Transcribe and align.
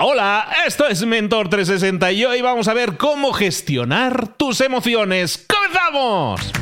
Hola, 0.00 0.46
esto 0.64 0.86
es 0.86 1.04
Mentor 1.04 1.48
360 1.48 2.12
y 2.12 2.24
hoy 2.24 2.40
vamos 2.40 2.68
a 2.68 2.74
ver 2.74 2.96
cómo 2.96 3.32
gestionar 3.32 4.28
tus 4.36 4.60
emociones. 4.60 5.44
¡Comenzamos! 5.48 6.52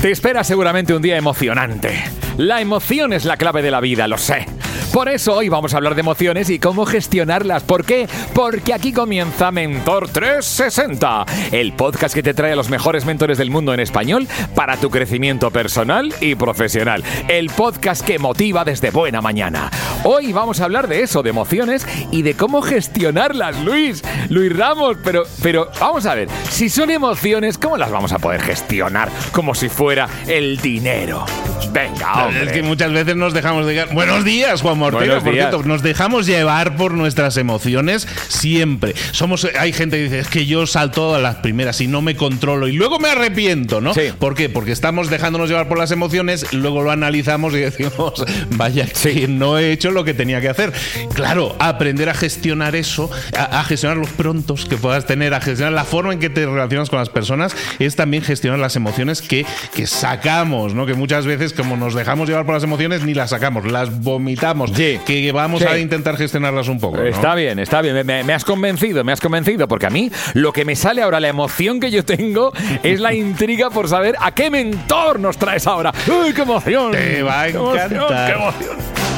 Te 0.00 0.10
espera 0.10 0.42
seguramente 0.42 0.94
un 0.94 1.02
día 1.02 1.18
emocionante. 1.18 2.02
La 2.38 2.62
emoción 2.62 3.12
es 3.12 3.26
la 3.26 3.36
clave 3.36 3.60
de 3.60 3.70
la 3.70 3.80
vida, 3.80 4.08
lo 4.08 4.16
sé. 4.16 4.46
Por 4.96 5.10
eso 5.10 5.34
hoy 5.34 5.50
vamos 5.50 5.74
a 5.74 5.76
hablar 5.76 5.94
de 5.94 6.00
emociones 6.00 6.48
y 6.48 6.58
cómo 6.58 6.86
gestionarlas. 6.86 7.64
¿Por 7.64 7.84
qué? 7.84 8.08
Porque 8.32 8.72
aquí 8.72 8.94
comienza 8.94 9.50
Mentor 9.50 10.08
360, 10.08 11.26
el 11.52 11.74
podcast 11.74 12.14
que 12.14 12.22
te 12.22 12.32
trae 12.32 12.52
a 12.52 12.56
los 12.56 12.70
mejores 12.70 13.04
mentores 13.04 13.36
del 13.36 13.50
mundo 13.50 13.74
en 13.74 13.80
español 13.80 14.26
para 14.54 14.78
tu 14.78 14.88
crecimiento 14.88 15.50
personal 15.50 16.14
y 16.22 16.34
profesional. 16.34 17.04
El 17.28 17.50
podcast 17.50 18.06
que 18.06 18.18
motiva 18.18 18.64
desde 18.64 18.90
buena 18.90 19.20
mañana. 19.20 19.70
Hoy 20.02 20.32
vamos 20.32 20.62
a 20.62 20.64
hablar 20.64 20.88
de 20.88 21.02
eso, 21.02 21.22
de 21.22 21.28
emociones 21.28 21.86
y 22.10 22.22
de 22.22 22.32
cómo 22.32 22.62
gestionarlas, 22.62 23.62
Luis. 23.64 24.02
Luis 24.30 24.56
Ramos, 24.56 24.96
pero, 25.04 25.24
pero 25.42 25.68
vamos 25.78 26.06
a 26.06 26.14
ver, 26.14 26.30
si 26.48 26.70
son 26.70 26.90
emociones, 26.90 27.58
¿cómo 27.58 27.76
las 27.76 27.90
vamos 27.90 28.12
a 28.12 28.18
poder 28.18 28.40
gestionar? 28.40 29.10
Como 29.30 29.54
si 29.54 29.68
fuera 29.68 30.08
el 30.26 30.56
dinero. 30.56 31.26
Venga, 31.70 32.24
hombre. 32.24 32.44
Es 32.44 32.52
que 32.52 32.62
muchas 32.62 32.90
veces 32.92 33.14
nos 33.16 33.34
dejamos 33.34 33.66
de... 33.66 33.84
Buenos 33.92 34.24
días, 34.24 34.62
Juan 34.62 34.85
Mortero. 34.92 35.22
Por 35.22 35.32
cierto, 35.32 35.62
nos 35.64 35.82
dejamos 35.82 36.26
llevar 36.26 36.76
por 36.76 36.94
nuestras 36.94 37.36
emociones 37.36 38.06
siempre. 38.28 38.94
Somos, 39.12 39.46
hay 39.58 39.72
gente 39.72 39.96
que 39.96 40.04
dice, 40.04 40.18
es 40.20 40.28
que 40.28 40.46
yo 40.46 40.66
salto 40.66 41.14
a 41.14 41.18
las 41.18 41.36
primeras 41.36 41.80
y 41.80 41.86
no 41.86 42.02
me 42.02 42.16
controlo 42.16 42.68
y 42.68 42.72
luego 42.72 42.98
me 42.98 43.08
arrepiento, 43.08 43.80
¿no? 43.80 43.94
Sí. 43.94 44.12
¿Por 44.18 44.34
qué? 44.34 44.48
Porque 44.48 44.72
estamos 44.72 45.10
dejándonos 45.10 45.48
llevar 45.48 45.68
por 45.68 45.78
las 45.78 45.90
emociones, 45.90 46.52
luego 46.52 46.82
lo 46.82 46.90
analizamos 46.90 47.54
y 47.54 47.58
decimos, 47.60 48.24
vaya, 48.50 48.86
que 48.86 49.28
no 49.28 49.58
he 49.58 49.72
hecho 49.72 49.90
lo 49.90 50.04
que 50.04 50.14
tenía 50.14 50.40
que 50.40 50.48
hacer. 50.48 50.72
Claro, 51.14 51.56
aprender 51.58 52.08
a 52.08 52.14
gestionar 52.14 52.76
eso, 52.76 53.10
a, 53.36 53.60
a 53.60 53.64
gestionar 53.64 53.96
los 53.96 54.10
prontos 54.10 54.66
que 54.66 54.76
puedas 54.76 55.06
tener, 55.06 55.34
a 55.34 55.40
gestionar 55.40 55.72
la 55.72 55.84
forma 55.84 56.12
en 56.12 56.18
que 56.18 56.30
te 56.30 56.46
relacionas 56.46 56.90
con 56.90 56.98
las 56.98 57.08
personas, 57.08 57.54
es 57.78 57.96
también 57.96 58.22
gestionar 58.22 58.58
las 58.58 58.76
emociones 58.76 59.22
que, 59.22 59.46
que 59.74 59.86
sacamos, 59.86 60.74
¿no? 60.74 60.86
Que 60.86 60.94
muchas 60.94 61.26
veces, 61.26 61.52
como 61.52 61.76
nos 61.76 61.94
dejamos 61.94 62.28
llevar 62.28 62.44
por 62.44 62.54
las 62.54 62.64
emociones, 62.64 63.02
ni 63.02 63.14
las 63.14 63.30
sacamos, 63.30 63.70
las 63.70 64.00
vomitamos. 64.00 64.72
Sí. 64.76 65.00
Que 65.04 65.32
vamos 65.32 65.60
Sí. 65.62 65.66
a 65.66 65.78
intentar 65.78 66.16
gestionarlas 66.16 66.68
un 66.68 66.78
poco. 66.78 66.98
¿no? 66.98 67.04
Está 67.04 67.34
bien, 67.34 67.58
está 67.58 67.80
bien. 67.82 68.04
Me- 68.06 68.32
has 68.34 68.44
convencido, 68.44 69.02
me 69.04 69.12
has 69.12 69.20
convencido. 69.20 69.66
Porque 69.68 69.86
a 69.86 69.90
mí 69.90 70.10
lo 70.34 70.52
que 70.52 70.64
me 70.64 70.76
sale 70.76 71.02
ahora, 71.02 71.18
la 71.20 71.28
emoción 71.28 71.80
que 71.80 71.90
yo 71.90 72.04
tengo, 72.04 72.52
es 72.82 73.00
la 73.00 73.14
intriga 73.14 73.70
por 73.70 73.88
saber 73.88 74.14
a 74.20 74.32
qué 74.32 74.50
mentor 74.50 75.18
nos 75.20 75.36
traes 75.38 75.66
ahora. 75.66 75.92
¡Uy, 76.06 76.32
qué 76.34 76.42
emoción! 76.42 76.92
Te 76.92 77.22
va 77.22 77.42
a 77.42 77.46
¡Qué 77.46 77.56
emoción. 77.56 77.88
¡Qué 77.88 78.32
emoción! 78.32 79.15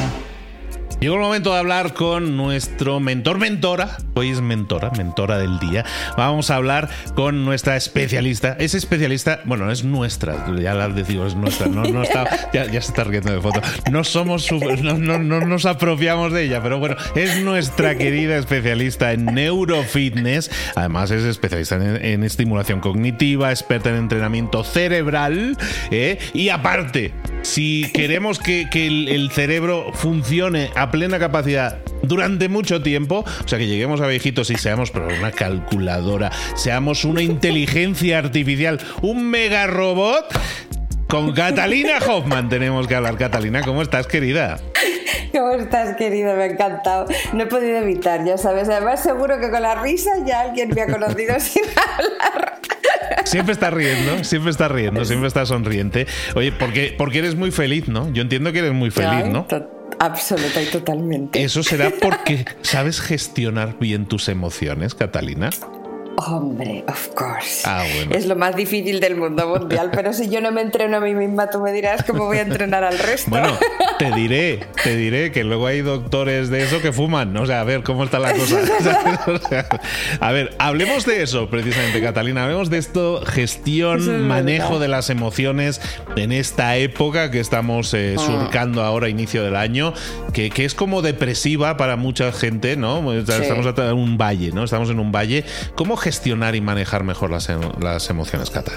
Llegó 0.99 1.15
el 1.15 1.21
momento 1.21 1.53
de 1.53 1.59
hablar 1.59 1.93
con 1.93 2.35
nuestro 2.35 2.99
mentor, 2.99 3.37
mentora. 3.39 3.97
Hoy 4.15 4.31
es 4.31 4.41
mentora, 4.41 4.91
mentora 4.97 5.37
del 5.37 5.57
día. 5.59 5.85
Vamos 6.17 6.49
a 6.51 6.57
hablar 6.57 6.89
con 7.15 7.45
nuestra 7.45 7.77
especialista. 7.77 8.57
Es 8.59 8.73
especialista, 8.73 9.39
bueno, 9.45 9.71
es 9.71 9.85
nuestra, 9.85 10.45
ya 10.59 10.73
la 10.73 10.89
digo, 10.89 11.25
es 11.25 11.35
nuestra. 11.35 11.67
No, 11.67 11.85
no 11.85 12.03
está, 12.03 12.49
ya, 12.53 12.65
ya 12.65 12.81
se 12.81 12.89
está 12.89 13.05
riendo 13.05 13.31
de 13.31 13.39
foto. 13.39 13.61
No 13.89 14.03
somos, 14.03 14.43
su- 14.43 14.59
no, 14.59 14.97
no- 14.97 15.19
no 15.19 15.39
nos 15.39 15.65
apropiamos 15.65 16.33
de 16.33 16.43
ella, 16.43 16.61
pero 16.61 16.79
bueno, 16.79 16.97
es 17.15 17.41
nuestra 17.43 17.97
querida 17.97 18.35
especialista 18.37 19.13
en 19.13 19.23
neurofitness. 19.23 20.51
Además, 20.75 21.11
es 21.11 21.23
especialista 21.23 21.75
en, 21.77 22.03
en 22.05 22.23
estimulación 22.25 22.81
cognitiva, 22.81 23.51
experta 23.51 23.89
en 23.89 23.95
entrenamiento 23.95 24.65
cerebral. 24.65 25.57
¿eh? 25.91 26.19
Y 26.33 26.49
aparte, 26.49 27.13
si 27.41 27.89
queremos 27.93 28.37
que, 28.39 28.67
que 28.69 28.85
el, 28.87 29.07
el 29.07 29.31
cerebro 29.31 29.91
funcione 29.93 30.71
a 30.75 30.88
plena 30.91 31.19
capacidad 31.19 31.77
durante 32.01 32.49
mucho 32.49 32.81
tiempo, 32.81 33.25
o 33.43 33.47
sea, 33.47 33.57
que 33.57 33.67
lleguemos 33.67 34.01
a 34.01 34.07
viejitos 34.07 34.49
y 34.49 34.55
seamos 34.55 34.91
pero 34.91 35.07
una 35.07 35.31
calculadora, 35.31 36.31
seamos 36.55 37.05
una 37.05 37.21
inteligencia 37.21 38.17
artificial, 38.17 38.79
un 39.01 39.29
mega 39.29 39.67
robot. 39.67 40.25
Con 41.07 41.33
Catalina 41.33 41.97
Hoffman 42.07 42.49
tenemos 42.49 42.87
que 42.87 42.93
hablar. 42.93 43.17
Catalina, 43.17 43.63
¿cómo 43.63 43.81
estás, 43.81 44.05
querida? 44.05 44.59
¿Cómo 45.31 45.53
estás, 45.53 45.95
querido? 45.95 46.35
Me 46.35 46.43
ha 46.43 46.45
encantado. 46.47 47.05
No 47.33 47.43
he 47.43 47.45
podido 47.47 47.77
evitar, 47.77 48.23
ya 48.25 48.37
sabes. 48.37 48.69
Además, 48.69 49.01
seguro 49.01 49.39
que 49.39 49.49
con 49.49 49.61
la 49.61 49.81
risa 49.81 50.11
ya 50.25 50.41
alguien 50.41 50.69
me 50.73 50.81
ha 50.81 50.87
conocido 50.87 51.33
sin 51.39 51.63
hablar. 51.63 52.59
Siempre 53.25 53.53
estás 53.53 53.73
riendo, 53.73 54.23
siempre 54.23 54.51
estás 54.51 54.71
riendo, 54.71 55.05
siempre 55.05 55.27
estás 55.27 55.49
sonriente. 55.49 56.07
Oye, 56.35 56.51
porque, 56.51 56.95
porque 56.97 57.19
eres 57.19 57.35
muy 57.35 57.51
feliz, 57.51 57.87
¿no? 57.87 58.11
Yo 58.11 58.21
entiendo 58.21 58.51
que 58.51 58.59
eres 58.59 58.73
muy 58.73 58.91
feliz, 58.91 59.25
¿no? 59.25 59.47
Absoluta 59.99 60.61
y 60.61 60.65
totalmente. 60.67 61.43
Eso 61.43 61.61
será 61.61 61.91
porque 62.01 62.45
sabes 62.61 63.01
gestionar 63.01 63.77
bien 63.79 64.05
tus 64.05 64.29
emociones, 64.29 64.95
Catalina. 64.95 65.49
Hombre, 66.27 66.83
of 66.87 67.07
course. 67.15 67.61
Ah, 67.65 67.85
bueno. 67.95 68.11
Es 68.13 68.25
lo 68.25 68.35
más 68.35 68.53
difícil 68.55 68.99
del 68.99 69.15
mundo 69.15 69.47
mundial, 69.47 69.89
pero 69.93 70.11
si 70.11 70.29
yo 70.29 70.41
no 70.41 70.51
me 70.51 70.61
entreno 70.61 70.97
a 70.97 70.99
mí 70.99 71.13
misma, 71.15 71.49
tú 71.49 71.61
me 71.61 71.71
dirás 71.71 72.03
cómo 72.03 72.25
voy 72.25 72.37
a 72.39 72.41
entrenar 72.41 72.83
al 72.83 72.99
resto. 72.99 73.29
Bueno, 73.31 73.57
te 73.97 74.11
diré, 74.11 74.59
te 74.83 74.97
diré 74.97 75.31
que 75.31 75.43
luego 75.45 75.67
hay 75.67 75.81
doctores 75.81 76.49
de 76.49 76.63
eso 76.63 76.81
que 76.81 76.91
fuman. 76.91 77.35
O 77.37 77.45
sea, 77.45 77.61
a 77.61 77.63
ver 77.63 77.83
cómo 77.83 78.03
está 78.03 78.19
la 78.19 78.33
cosa. 78.33 78.57
O 79.29 79.37
sea, 79.37 79.67
a 80.19 80.31
ver, 80.31 80.55
hablemos 80.59 81.05
de 81.05 81.23
eso 81.23 81.49
precisamente, 81.49 82.01
Catalina. 82.01 82.43
Hablemos 82.43 82.69
de 82.69 82.77
esto, 82.79 83.21
gestión, 83.25 83.99
es 83.99 84.07
manejo 84.07 84.69
verdad. 84.73 84.79
de 84.81 84.87
las 84.89 85.09
emociones 85.09 85.79
en 86.15 86.31
esta 86.31 86.75
época 86.77 87.31
que 87.31 87.39
estamos 87.39 87.93
eh, 87.93 88.15
Ah. 88.17 88.21
surcando 88.25 88.83
ahora, 88.83 89.07
inicio 89.07 89.43
del 89.43 89.55
año, 89.55 89.93
que, 90.33 90.49
que 90.49 90.65
es 90.65 90.73
como 90.73 91.01
depresiva 91.01 91.77
para 91.77 91.95
mucha 91.95 92.31
gente, 92.31 92.75
¿no? 92.75 93.13
Estamos 93.13 93.65
en 93.77 93.93
un 93.93 94.17
valle, 94.17 94.51
¿no? 94.51 94.63
Estamos 94.63 94.89
en 94.89 94.99
un 94.99 95.11
valle. 95.11 95.45
¿Cómo 95.75 95.95
gestionar 96.09 96.55
y 96.55 96.61
manejar 96.61 97.03
mejor 97.03 97.29
las, 97.29 97.47
las 97.79 98.09
emociones, 98.09 98.49
Cata? 98.49 98.71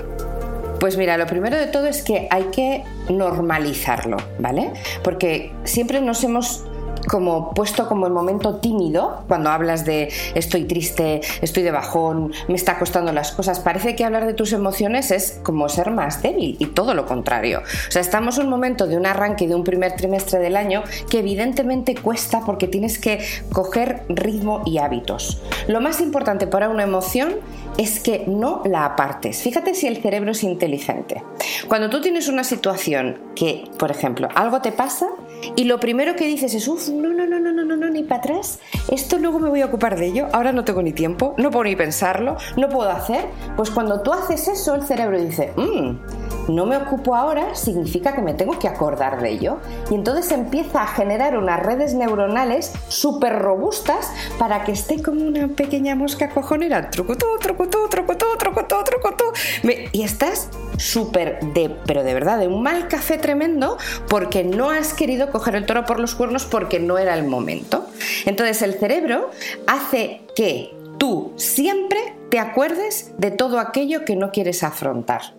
Pues 0.79 0.99
mira, 0.99 1.17
lo 1.17 1.27
primero 1.27 1.57
de 1.57 1.67
todo 1.67 1.87
es 1.87 2.03
que 2.03 2.29
hay 2.31 2.45
que 2.53 2.85
normalizarlo, 3.09 4.19
¿vale? 4.39 4.71
Porque 5.03 5.51
siempre 5.65 6.03
nos 6.03 6.23
hemos 6.25 6.67
como 7.09 7.53
puesto 7.55 7.89
como 7.89 8.07
el 8.07 8.13
momento 8.13 8.57
tímido 8.57 9.25
cuando 9.29 9.51
hablas 9.51 9.85
de 9.85 10.11
estoy 10.35 10.65
triste, 10.65 11.21
estoy 11.41 11.63
de 11.63 11.71
bajón, 11.71 12.33
me 12.49 12.55
está 12.55 12.79
costando 12.79 13.13
las 13.13 13.33
cosas. 13.33 13.61
Parece 13.61 13.97
que 13.97 14.05
hablar 14.05 14.27
de 14.27 14.35
tus 14.35 14.53
emociones 14.53 15.11
es 15.11 15.41
como 15.43 15.69
ser 15.69 15.91
más 15.91 16.23
débil 16.23 16.57
y 16.59 16.67
todo 16.67 16.95
lo 16.95 17.07
contrario. 17.07 17.63
O 17.89 17.91
sea, 17.91 18.03
estamos 18.03 18.39
en 18.39 18.45
un 18.45 18.51
momento 18.51 18.87
de 18.87 18.97
un 18.97 19.07
arranque 19.07 19.49
de 19.49 19.55
un 19.55 19.65
primer 19.65 19.97
trimestre 19.97 20.39
del 20.39 20.57
año 20.57 20.83
que 21.11 21.21
evidentemente 21.21 21.95
cuesta 21.95 22.43
porque 22.45 22.69
tienes 22.69 22.99
que 22.99 23.25
coger 23.53 24.05
ritmo 24.09 24.63
y 24.65 24.79
hábitos. 24.79 25.41
Lo 25.69 25.81
más 25.81 26.01
importante 26.01 26.47
para 26.47 26.69
una 26.69 26.83
emoción 26.83 27.37
es 27.79 28.01
que 28.01 28.25
no 28.27 28.63
la 28.65 28.85
apartes. 28.85 29.43
Fíjate 29.43 29.75
si 29.75 29.87
el 29.87 30.03
cerebro 30.03 30.33
es 30.33 30.43
inteligente. 30.45 31.23
Cuando 31.69 31.89
tú 31.91 32.01
tienes 32.01 32.29
una 32.29 32.45
situación 32.45 33.19
que, 33.35 33.65
por 33.79 33.91
ejemplo, 33.91 34.29
algo 34.35 34.61
te 34.61 34.73
pasa 34.73 35.09
y 35.57 35.65
lo 35.65 35.79
primero 35.81 36.17
que 36.17 36.27
dices 36.27 36.55
es, 36.55 36.67
uff, 36.69 36.89
no, 36.89 37.09
no, 37.13 37.27
no, 37.27 37.39
no, 37.41 37.53
no, 37.53 37.65
no, 37.65 37.77
no, 37.77 37.91
ni 37.91 38.03
para 38.03 38.21
atrás, 38.21 38.59
esto 38.89 39.19
luego 39.19 39.39
me 39.39 39.49
voy 39.49 39.61
a 39.63 39.67
ocupar 39.67 39.97
de 39.99 40.07
ello, 40.07 40.29
ahora 40.33 40.53
no 40.53 40.65
tengo 40.65 40.83
ni 40.83 40.93
tiempo, 40.93 41.35
no 41.39 41.51
puedo 41.51 41.65
ni 41.65 41.77
pensarlo, 41.77 42.37
no 42.57 42.69
puedo 42.69 42.91
hacer, 42.91 43.25
pues 43.57 43.71
cuando 43.71 44.01
tú 44.03 44.13
haces 44.13 44.49
eso, 44.49 44.75
el 44.75 44.83
cerebro 44.85 45.19
dice, 45.21 45.53
"Mm, 45.57 46.53
no 46.55 46.67
me 46.67 46.77
ocupo 46.77 47.15
ahora, 47.15 47.55
significa 47.55 48.15
que 48.15 48.23
me 48.23 48.35
tengo 48.35 48.59
que 48.59 48.67
acordar 48.67 49.21
de 49.23 49.31
ello. 49.31 49.59
Y 49.91 49.95
entonces 49.95 50.33
empieza 50.33 50.83
a 50.83 50.87
generar 50.89 51.37
unas 51.39 51.61
redes 51.63 51.95
neuronales 51.95 52.73
súper 52.89 53.39
robustas 53.39 54.11
para 54.39 54.65
que 54.65 54.73
esté 54.73 55.01
como 55.03 55.21
una 55.25 55.47
pequeña 55.49 55.95
mosca 55.95 56.31
cojonera. 56.31 56.91
Trucutú, 56.91 57.27
trucutú, 57.41 57.79
trucutú, 57.89 58.27
trucutú, 58.39 58.75
trucutú. 58.85 59.25
Me- 59.63 59.89
Y 59.93 60.03
estás 60.03 60.49
súper 60.83 61.39
de, 61.41 61.71
pero 61.87 62.03
de 62.03 62.13
verdad, 62.13 62.39
de 62.39 62.49
un 62.49 62.63
mal 62.63 62.89
café 62.89 63.17
tremendo 63.17 63.79
porque 64.09 64.43
no 64.43 64.71
has 64.71 64.95
querido 64.95 65.31
coger 65.31 65.55
el 65.55 65.65
toro 65.65 65.87
por 65.87 66.01
los 66.01 66.15
cuernos 66.15 66.45
porque 66.45 66.81
no 66.81 66.99
era 66.99 67.15
el 67.15 67.25
momento. 67.25 67.87
Entonces 68.27 68.63
el 68.63 68.75
cerebro 68.75 69.31
hace 69.67 70.23
que 70.35 70.75
tú 70.99 71.33
siempre 71.37 71.99
te 72.31 72.39
acuerdes 72.39 73.13
de 73.17 73.31
todo 73.31 73.61
aquello 73.61 74.05
que 74.05 74.17
no 74.17 74.33
quieres 74.33 74.63
afrontar. 74.65 75.35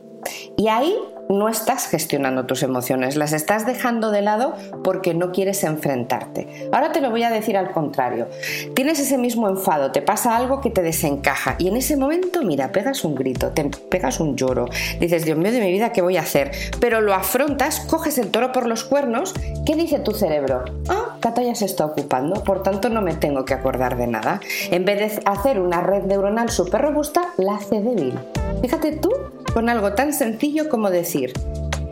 Y 0.56 0.70
ahí 0.70 0.96
no 1.30 1.50
estás 1.50 1.88
gestionando 1.88 2.46
tus 2.46 2.64
emociones, 2.64 3.16
las 3.16 3.34
estás 3.34 3.66
dejando 3.66 4.12
de 4.12 4.22
lado 4.22 4.56
porque 4.84 5.14
no 5.14 5.32
quieres 5.32 5.64
enfrentarte. 5.64 6.70
Ahora 6.72 6.92
te 6.92 7.02
lo 7.02 7.10
voy 7.10 7.24
a 7.24 7.30
decir 7.30 7.58
al 7.58 7.72
contrario. 7.72 8.28
Tienes 8.76 9.00
ese 9.00 9.18
mismo 9.18 9.50
enfado, 9.50 9.92
te 9.92 10.02
pasa 10.02 10.36
algo 10.36 10.62
que 10.62 10.70
te 10.70 10.82
desencaja 10.82 11.56
y 11.58 11.68
en 11.68 11.78
ese 11.78 11.98
momento, 11.98 12.42
mira, 12.44 12.72
pegas 12.72 13.04
un 13.04 13.16
grito, 13.16 13.50
te 13.50 13.64
pegas 13.90 14.20
un 14.20 14.36
lloro, 14.36 14.66
dices, 15.00 15.26
Dios 15.26 15.38
mío 15.38 15.52
de 15.52 15.62
mi 15.62 15.72
vida, 15.72 15.92
¿qué 15.92 16.02
voy 16.02 16.18
a 16.18 16.22
hacer? 16.22 16.52
Pero 16.80 17.02
lo 17.02 17.14
afrontas, 17.14 17.80
coges 17.82 18.18
el 18.18 18.30
toro 18.32 18.52
por 18.52 18.68
los 18.68 18.84
cuernos, 18.84 19.34
¿qué 19.66 19.76
dice 19.76 20.00
tu 20.00 20.12
cerebro? 20.12 20.66
Ah, 20.90 21.18
Cata 21.20 21.42
ya 21.42 21.56
se 21.56 21.66
está 21.66 21.86
ocupando, 21.86 22.44
por 22.44 22.64
tanto 22.64 22.90
no 22.90 23.02
me 23.02 23.16
tengo 23.16 23.46
que 23.46 23.54
acordar 23.54 23.98
de 23.98 24.08
nada. 24.08 24.42
En 24.72 24.86
vez 24.86 25.00
de 25.00 25.22
hacer 25.26 25.60
una 25.60 25.82
red 25.82 26.04
neuronal 26.04 26.50
súper 26.50 26.82
robusta, 26.82 27.30
la 27.38 27.56
hace 27.56 27.82
débil. 27.82 28.20
Fíjate 28.62 28.94
tú 28.94 29.10
con 29.54 29.70
algo 29.70 29.94
tan 29.94 30.14
sencillo 30.14 30.68
como 30.68 30.90
decir, 30.90 31.13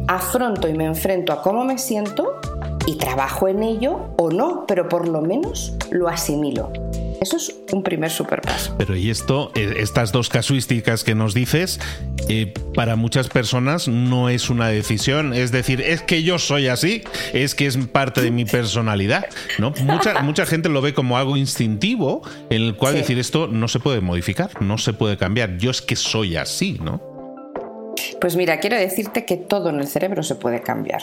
afronto 0.07 0.67
y 0.67 0.73
me 0.73 0.85
enfrento 0.85 1.33
a 1.33 1.41
cómo 1.41 1.63
me 1.63 1.77
siento 1.77 2.39
y 2.85 2.95
trabajo 2.95 3.47
en 3.47 3.63
ello 3.63 4.13
o 4.17 4.31
no, 4.31 4.65
pero 4.67 4.89
por 4.89 5.07
lo 5.07 5.21
menos 5.21 5.73
lo 5.91 6.07
asimilo. 6.07 6.71
Eso 7.21 7.37
es 7.37 7.55
un 7.71 7.83
primer 7.83 8.09
super 8.09 8.41
paso. 8.41 8.73
Pero 8.79 8.95
y 8.95 9.11
esto, 9.11 9.51
eh, 9.53 9.75
estas 9.77 10.11
dos 10.11 10.27
casuísticas 10.27 11.03
que 11.03 11.13
nos 11.13 11.35
dices, 11.35 11.79
eh, 12.29 12.51
para 12.73 12.95
muchas 12.95 13.27
personas 13.27 13.87
no 13.87 14.27
es 14.29 14.49
una 14.49 14.69
decisión. 14.69 15.31
Es 15.35 15.51
decir, 15.51 15.81
es 15.81 16.01
que 16.01 16.23
yo 16.23 16.39
soy 16.39 16.67
así, 16.67 17.03
es 17.33 17.53
que 17.53 17.67
es 17.67 17.77
parte 17.77 18.21
de 18.21 18.31
mi 18.31 18.45
personalidad. 18.45 19.25
¿no? 19.59 19.71
Mucha, 19.83 20.19
mucha 20.23 20.47
gente 20.47 20.67
lo 20.67 20.81
ve 20.81 20.95
como 20.95 21.15
algo 21.15 21.37
instintivo, 21.37 22.23
en 22.49 22.63
el 22.63 22.75
cual 22.75 22.95
decir 22.95 23.19
esto 23.19 23.47
no 23.47 23.67
se 23.67 23.79
puede 23.79 24.01
modificar, 24.01 24.59
no 24.59 24.79
se 24.79 24.93
puede 24.93 25.15
cambiar. 25.15 25.57
Yo 25.57 25.69
es 25.69 25.83
que 25.83 25.95
soy 25.95 26.37
así, 26.37 26.79
¿no? 26.83 27.10
Pues 28.21 28.35
mira, 28.35 28.59
quiero 28.59 28.77
decirte 28.77 29.25
que 29.25 29.35
todo 29.35 29.71
en 29.71 29.79
el 29.79 29.87
cerebro 29.87 30.21
se 30.21 30.35
puede 30.35 30.61
cambiar. 30.61 31.01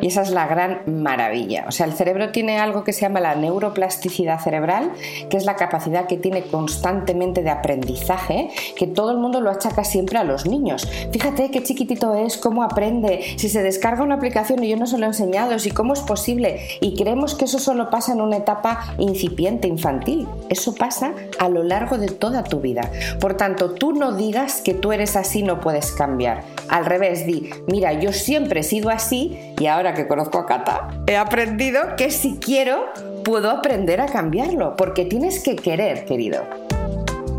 Y 0.00 0.06
esa 0.06 0.22
es 0.22 0.30
la 0.30 0.46
gran 0.46 0.82
maravilla. 0.86 1.64
O 1.66 1.72
sea, 1.72 1.86
el 1.86 1.92
cerebro 1.92 2.30
tiene 2.30 2.58
algo 2.58 2.84
que 2.84 2.92
se 2.92 3.02
llama 3.02 3.20
la 3.20 3.34
neuroplasticidad 3.34 4.40
cerebral, 4.40 4.92
que 5.28 5.36
es 5.36 5.44
la 5.44 5.56
capacidad 5.56 6.06
que 6.06 6.16
tiene 6.16 6.42
constantemente 6.42 7.42
de 7.42 7.50
aprendizaje, 7.50 8.50
que 8.76 8.86
todo 8.86 9.10
el 9.10 9.18
mundo 9.18 9.40
lo 9.40 9.50
achaca 9.50 9.84
siempre 9.84 10.18
a 10.18 10.24
los 10.24 10.46
niños. 10.46 10.88
Fíjate 11.12 11.50
qué 11.50 11.62
chiquitito 11.62 12.14
es, 12.14 12.36
cómo 12.36 12.62
aprende, 12.62 13.22
si 13.36 13.48
se 13.48 13.62
descarga 13.62 14.04
una 14.04 14.16
aplicación 14.16 14.62
y 14.62 14.68
yo 14.68 14.76
no 14.76 14.86
se 14.86 14.98
lo 14.98 15.04
he 15.04 15.08
enseñado, 15.08 15.58
si 15.58 15.70
cómo 15.70 15.94
es 15.94 16.00
posible. 16.00 16.60
Y 16.80 16.94
creemos 16.94 17.34
que 17.34 17.46
eso 17.46 17.58
solo 17.58 17.90
pasa 17.90 18.12
en 18.12 18.20
una 18.20 18.36
etapa 18.36 18.94
incipiente, 18.98 19.66
infantil. 19.66 20.28
Eso 20.48 20.74
pasa 20.74 21.12
a 21.38 21.48
lo 21.48 21.64
largo 21.64 21.98
de 21.98 22.08
toda 22.08 22.44
tu 22.44 22.60
vida. 22.60 22.90
Por 23.20 23.36
tanto, 23.36 23.72
tú 23.72 23.92
no 23.92 24.12
digas 24.12 24.60
que 24.60 24.74
tú 24.74 24.92
eres 24.92 25.16
así, 25.16 25.42
no 25.42 25.60
puedes 25.60 25.90
cambiar. 25.92 26.44
Al 26.68 26.84
revés, 26.84 27.26
di, 27.26 27.50
mira, 27.66 27.94
yo 27.94 28.12
siempre 28.12 28.60
he 28.60 28.62
sido 28.62 28.90
así 28.90 29.47
y 29.58 29.66
ahora 29.66 29.94
que 29.94 30.06
conozco 30.06 30.38
a 30.38 30.46
Cata, 30.46 30.88
he 31.06 31.16
aprendido 31.16 31.96
que 31.96 32.10
si 32.10 32.38
quiero, 32.38 32.86
puedo 33.24 33.50
aprender 33.50 34.00
a 34.00 34.06
cambiarlo, 34.06 34.76
porque 34.76 35.04
tienes 35.04 35.42
que 35.42 35.56
querer, 35.56 36.04
querido. 36.04 36.42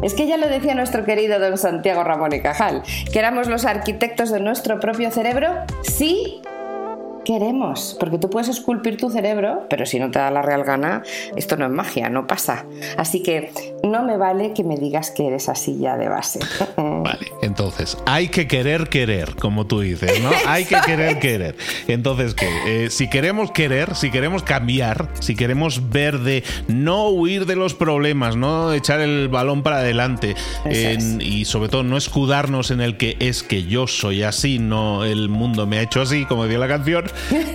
Es 0.01 0.13
que 0.13 0.27
ya 0.27 0.37
lo 0.37 0.47
decía 0.47 0.75
nuestro 0.75 1.03
querido 1.03 1.39
don 1.39 1.57
Santiago 1.57 2.03
Ramón 2.03 2.33
y 2.33 2.41
Cajal, 2.41 2.83
que 3.11 3.19
éramos 3.19 3.47
los 3.47 3.65
arquitectos 3.65 4.31
de 4.31 4.39
nuestro 4.39 4.79
propio 4.79 5.11
cerebro 5.11 5.49
sí 5.83 6.41
queremos, 7.29 7.95
porque 7.99 8.17
tú 8.17 8.27
puedes 8.31 8.49
esculpir 8.49 8.97
tu 8.97 9.11
cerebro, 9.11 9.67
pero 9.69 9.85
si 9.85 9.99
no 9.99 10.09
te 10.09 10.17
da 10.17 10.31
la 10.31 10.41
real 10.41 10.63
gana, 10.63 11.03
esto 11.35 11.57
no 11.57 11.65
es 11.67 11.71
magia, 11.71 12.09
no 12.09 12.25
pasa. 12.25 12.65
Así 12.97 13.21
que 13.21 13.51
no 13.83 14.01
me 14.01 14.17
vale 14.17 14.51
que 14.55 14.63
me 14.63 14.77
digas 14.77 15.11
que 15.11 15.27
eres 15.27 15.47
así 15.47 15.77
ya 15.77 15.95
de 15.95 16.09
base. 16.09 16.39
Vale, 16.77 17.31
entonces, 17.43 17.97
hay 18.07 18.29
que 18.29 18.47
querer 18.47 18.89
querer, 18.89 19.35
como 19.35 19.67
tú 19.67 19.81
dices, 19.81 20.19
¿no? 20.21 20.31
Hay 20.47 20.65
que 20.65 20.75
querer 20.85 21.19
querer. 21.19 21.55
Entonces, 21.87 22.33
¿qué? 22.33 22.49
Eh, 22.65 22.89
si 22.89 23.09
queremos 23.09 23.51
querer, 23.51 23.95
si 23.95 24.09
queremos 24.09 24.43
cambiar, 24.43 25.07
si 25.19 25.35
queremos 25.35 25.89
ver 25.89 26.19
de 26.19 26.43
no 26.67 27.09
huir 27.09 27.45
de 27.45 27.55
los 27.55 27.75
problemas, 27.75 28.35
no 28.35 28.73
echar 28.73 28.99
el 28.99 29.29
balón 29.29 29.61
para 29.61 29.77
adelante 29.77 30.35
y 31.19 31.45
sobre 31.45 31.69
todo 31.69 31.83
no 31.83 31.95
escudarnos 31.95 32.71
en 32.71 32.81
el 32.81 32.97
que 32.97 33.17
es 33.19 33.43
que 33.43 33.63
yo 33.63 33.87
soy 33.87 34.23
así, 34.23 34.59
no 34.59 35.05
el 35.05 35.29
mundo 35.29 35.67
me 35.67 35.77
ha 35.77 35.81
hecho 35.83 36.01
así, 36.01 36.25
como 36.25 36.43
decía 36.43 36.59
la 36.59 36.67
canción, 36.67 37.05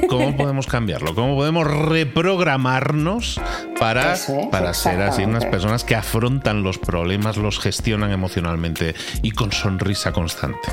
¿Cómo 0.08 0.36
podemos 0.36 0.66
cambiarlo? 0.66 1.14
¿Cómo 1.14 1.36
podemos 1.36 1.66
reprogramarnos 1.66 3.40
para, 3.78 4.16
para 4.50 4.74
ser 4.74 5.02
así 5.02 5.24
unas 5.24 5.44
personas 5.46 5.84
que 5.84 5.94
afrontan 5.94 6.62
los 6.62 6.78
problemas, 6.78 7.36
los 7.36 7.58
gestionan 7.58 8.10
emocionalmente 8.10 8.94
y 9.22 9.30
con 9.32 9.52
sonrisa 9.52 10.12
constante? 10.12 10.68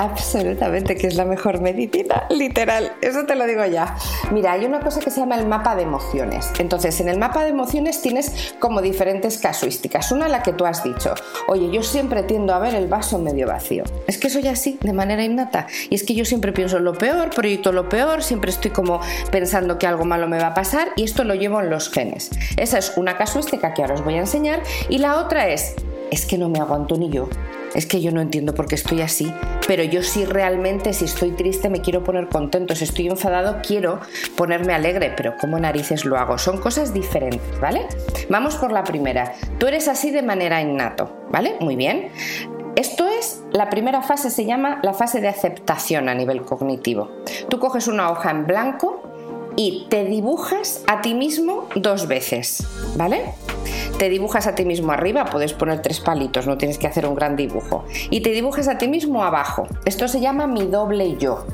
Absolutamente, 0.00 0.96
que 0.96 1.08
es 1.08 1.16
la 1.16 1.26
mejor 1.26 1.60
medicina, 1.60 2.24
literal, 2.30 2.90
eso 3.02 3.26
te 3.26 3.34
lo 3.34 3.44
digo 3.44 3.66
ya. 3.66 3.98
Mira, 4.32 4.52
hay 4.52 4.64
una 4.64 4.80
cosa 4.80 4.98
que 4.98 5.10
se 5.10 5.20
llama 5.20 5.36
el 5.36 5.46
mapa 5.46 5.76
de 5.76 5.82
emociones. 5.82 6.50
Entonces, 6.58 6.98
en 7.02 7.10
el 7.10 7.18
mapa 7.18 7.44
de 7.44 7.50
emociones 7.50 8.00
tienes 8.00 8.54
como 8.58 8.80
diferentes 8.80 9.36
casuísticas. 9.36 10.10
Una 10.10 10.26
la 10.28 10.42
que 10.42 10.54
tú 10.54 10.64
has 10.64 10.82
dicho, 10.82 11.12
oye, 11.48 11.70
yo 11.70 11.82
siempre 11.82 12.22
tiendo 12.22 12.54
a 12.54 12.58
ver 12.58 12.74
el 12.76 12.88
vaso 12.88 13.18
medio 13.18 13.46
vacío. 13.46 13.84
Es 14.06 14.16
que 14.16 14.30
soy 14.30 14.48
así, 14.48 14.78
de 14.80 14.94
manera 14.94 15.22
innata. 15.22 15.66
Y 15.90 15.96
es 15.96 16.02
que 16.02 16.14
yo 16.14 16.24
siempre 16.24 16.52
pienso 16.52 16.78
lo 16.78 16.94
peor, 16.94 17.28
proyecto 17.28 17.70
lo 17.70 17.90
peor, 17.90 18.22
siempre 18.22 18.52
estoy 18.52 18.70
como 18.70 19.02
pensando 19.30 19.78
que 19.78 19.86
algo 19.86 20.06
malo 20.06 20.28
me 20.28 20.38
va 20.38 20.46
a 20.46 20.54
pasar 20.54 20.88
y 20.96 21.04
esto 21.04 21.24
lo 21.24 21.34
llevo 21.34 21.60
en 21.60 21.68
los 21.68 21.90
genes. 21.90 22.30
Esa 22.56 22.78
es 22.78 22.94
una 22.96 23.18
casuística 23.18 23.74
que 23.74 23.82
ahora 23.82 23.96
os 23.96 24.02
voy 24.02 24.14
a 24.14 24.20
enseñar. 24.20 24.62
Y 24.88 24.96
la 24.96 25.18
otra 25.18 25.48
es, 25.48 25.74
es 26.10 26.24
que 26.24 26.38
no 26.38 26.48
me 26.48 26.58
aguanto 26.58 26.96
ni 26.96 27.10
yo 27.10 27.28
es 27.74 27.86
que 27.86 28.00
yo 28.00 28.10
no 28.12 28.20
entiendo 28.20 28.54
por 28.54 28.66
qué 28.66 28.74
estoy 28.74 29.00
así, 29.00 29.32
pero 29.66 29.82
yo 29.82 30.02
sí 30.02 30.24
realmente, 30.24 30.92
si 30.92 31.04
estoy 31.04 31.32
triste, 31.32 31.68
me 31.68 31.80
quiero 31.80 32.02
poner 32.02 32.28
contento, 32.28 32.74
si 32.74 32.84
estoy 32.84 33.08
enfadado, 33.08 33.60
quiero 33.66 34.00
ponerme 34.36 34.74
alegre, 34.74 35.12
pero 35.16 35.34
¿cómo 35.40 35.58
narices 35.58 36.04
lo 36.04 36.18
hago? 36.18 36.38
Son 36.38 36.58
cosas 36.58 36.92
diferentes, 36.92 37.60
¿vale? 37.60 37.86
Vamos 38.28 38.56
por 38.56 38.72
la 38.72 38.84
primera. 38.84 39.34
Tú 39.58 39.66
eres 39.66 39.88
así 39.88 40.10
de 40.10 40.22
manera 40.22 40.60
innato, 40.60 41.26
¿vale? 41.30 41.56
Muy 41.60 41.76
bien. 41.76 42.10
Esto 42.76 43.06
es, 43.06 43.42
la 43.52 43.68
primera 43.68 44.00
fase 44.00 44.30
se 44.30 44.44
llama 44.44 44.80
la 44.82 44.94
fase 44.94 45.20
de 45.20 45.28
aceptación 45.28 46.08
a 46.08 46.14
nivel 46.14 46.42
cognitivo. 46.42 47.10
Tú 47.48 47.58
coges 47.58 47.88
una 47.88 48.10
hoja 48.10 48.30
en 48.30 48.46
blanco 48.46 49.09
y 49.56 49.86
te 49.88 50.04
dibujas 50.04 50.82
a 50.86 51.00
ti 51.00 51.14
mismo 51.14 51.68
dos 51.74 52.06
veces, 52.08 52.66
¿vale? 52.96 53.34
Te 53.98 54.08
dibujas 54.08 54.46
a 54.46 54.54
ti 54.54 54.64
mismo 54.64 54.92
arriba, 54.92 55.26
puedes 55.26 55.52
poner 55.52 55.82
tres 55.82 56.00
palitos, 56.00 56.46
no 56.46 56.56
tienes 56.56 56.78
que 56.78 56.86
hacer 56.86 57.06
un 57.06 57.14
gran 57.14 57.36
dibujo. 57.36 57.84
Y 58.08 58.20
te 58.20 58.30
dibujas 58.30 58.68
a 58.68 58.78
ti 58.78 58.88
mismo 58.88 59.24
abajo. 59.24 59.66
Esto 59.84 60.08
se 60.08 60.20
llama 60.20 60.46
mi 60.46 60.66
doble 60.66 61.16
yo. 61.18 61.44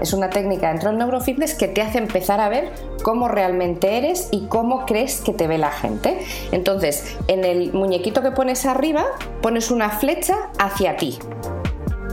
Es 0.00 0.12
una 0.12 0.30
técnica 0.30 0.68
dentro 0.68 0.90
del 0.90 0.98
neurofitness 0.98 1.54
que 1.54 1.68
te 1.68 1.82
hace 1.82 1.98
empezar 1.98 2.40
a 2.40 2.48
ver 2.48 2.72
cómo 3.02 3.28
realmente 3.28 3.96
eres 3.96 4.28
y 4.32 4.46
cómo 4.46 4.86
crees 4.86 5.20
que 5.20 5.32
te 5.32 5.46
ve 5.46 5.58
la 5.58 5.70
gente. 5.70 6.18
Entonces, 6.52 7.16
en 7.28 7.44
el 7.44 7.72
muñequito 7.72 8.22
que 8.22 8.32
pones 8.32 8.66
arriba, 8.66 9.04
pones 9.40 9.70
una 9.70 9.90
flecha 9.90 10.50
hacia 10.58 10.96
ti, 10.96 11.18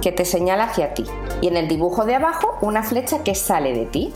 que 0.01 0.11
te 0.11 0.25
señala 0.25 0.65
hacia 0.65 0.93
ti. 0.93 1.05
Y 1.41 1.47
en 1.47 1.57
el 1.57 1.67
dibujo 1.67 2.05
de 2.05 2.15
abajo, 2.15 2.57
una 2.61 2.83
flecha 2.83 3.23
que 3.23 3.35
sale 3.35 3.73
de 3.73 3.85
ti. 3.85 4.13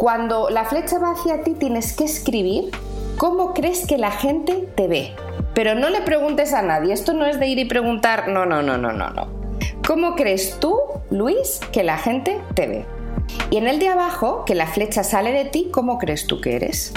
Cuando 0.00 0.48
la 0.48 0.64
flecha 0.64 0.98
va 0.98 1.10
hacia 1.10 1.42
ti, 1.42 1.52
tienes 1.52 1.92
que 1.92 2.04
escribir 2.04 2.70
cómo 3.18 3.52
crees 3.52 3.86
que 3.86 3.98
la 3.98 4.10
gente 4.10 4.66
te 4.74 4.88
ve. 4.88 5.12
Pero 5.52 5.74
no 5.74 5.90
le 5.90 6.00
preguntes 6.00 6.54
a 6.54 6.62
nadie, 6.62 6.94
esto 6.94 7.12
no 7.12 7.26
es 7.26 7.38
de 7.38 7.48
ir 7.48 7.58
y 7.58 7.66
preguntar, 7.66 8.28
no, 8.28 8.46
no, 8.46 8.62
no, 8.62 8.78
no, 8.78 8.92
no, 8.92 9.10
no. 9.10 9.28
¿Cómo 9.86 10.16
crees 10.16 10.56
tú, 10.58 10.80
Luis, 11.10 11.60
que 11.70 11.82
la 11.82 11.98
gente 11.98 12.40
te 12.54 12.66
ve? 12.66 12.86
Y 13.50 13.58
en 13.58 13.68
el 13.68 13.78
de 13.78 13.88
abajo, 13.88 14.46
que 14.46 14.54
la 14.54 14.66
flecha 14.66 15.04
sale 15.04 15.32
de 15.32 15.44
ti, 15.44 15.68
¿cómo 15.70 15.98
crees 15.98 16.26
tú 16.26 16.40
que 16.40 16.56
eres? 16.56 16.94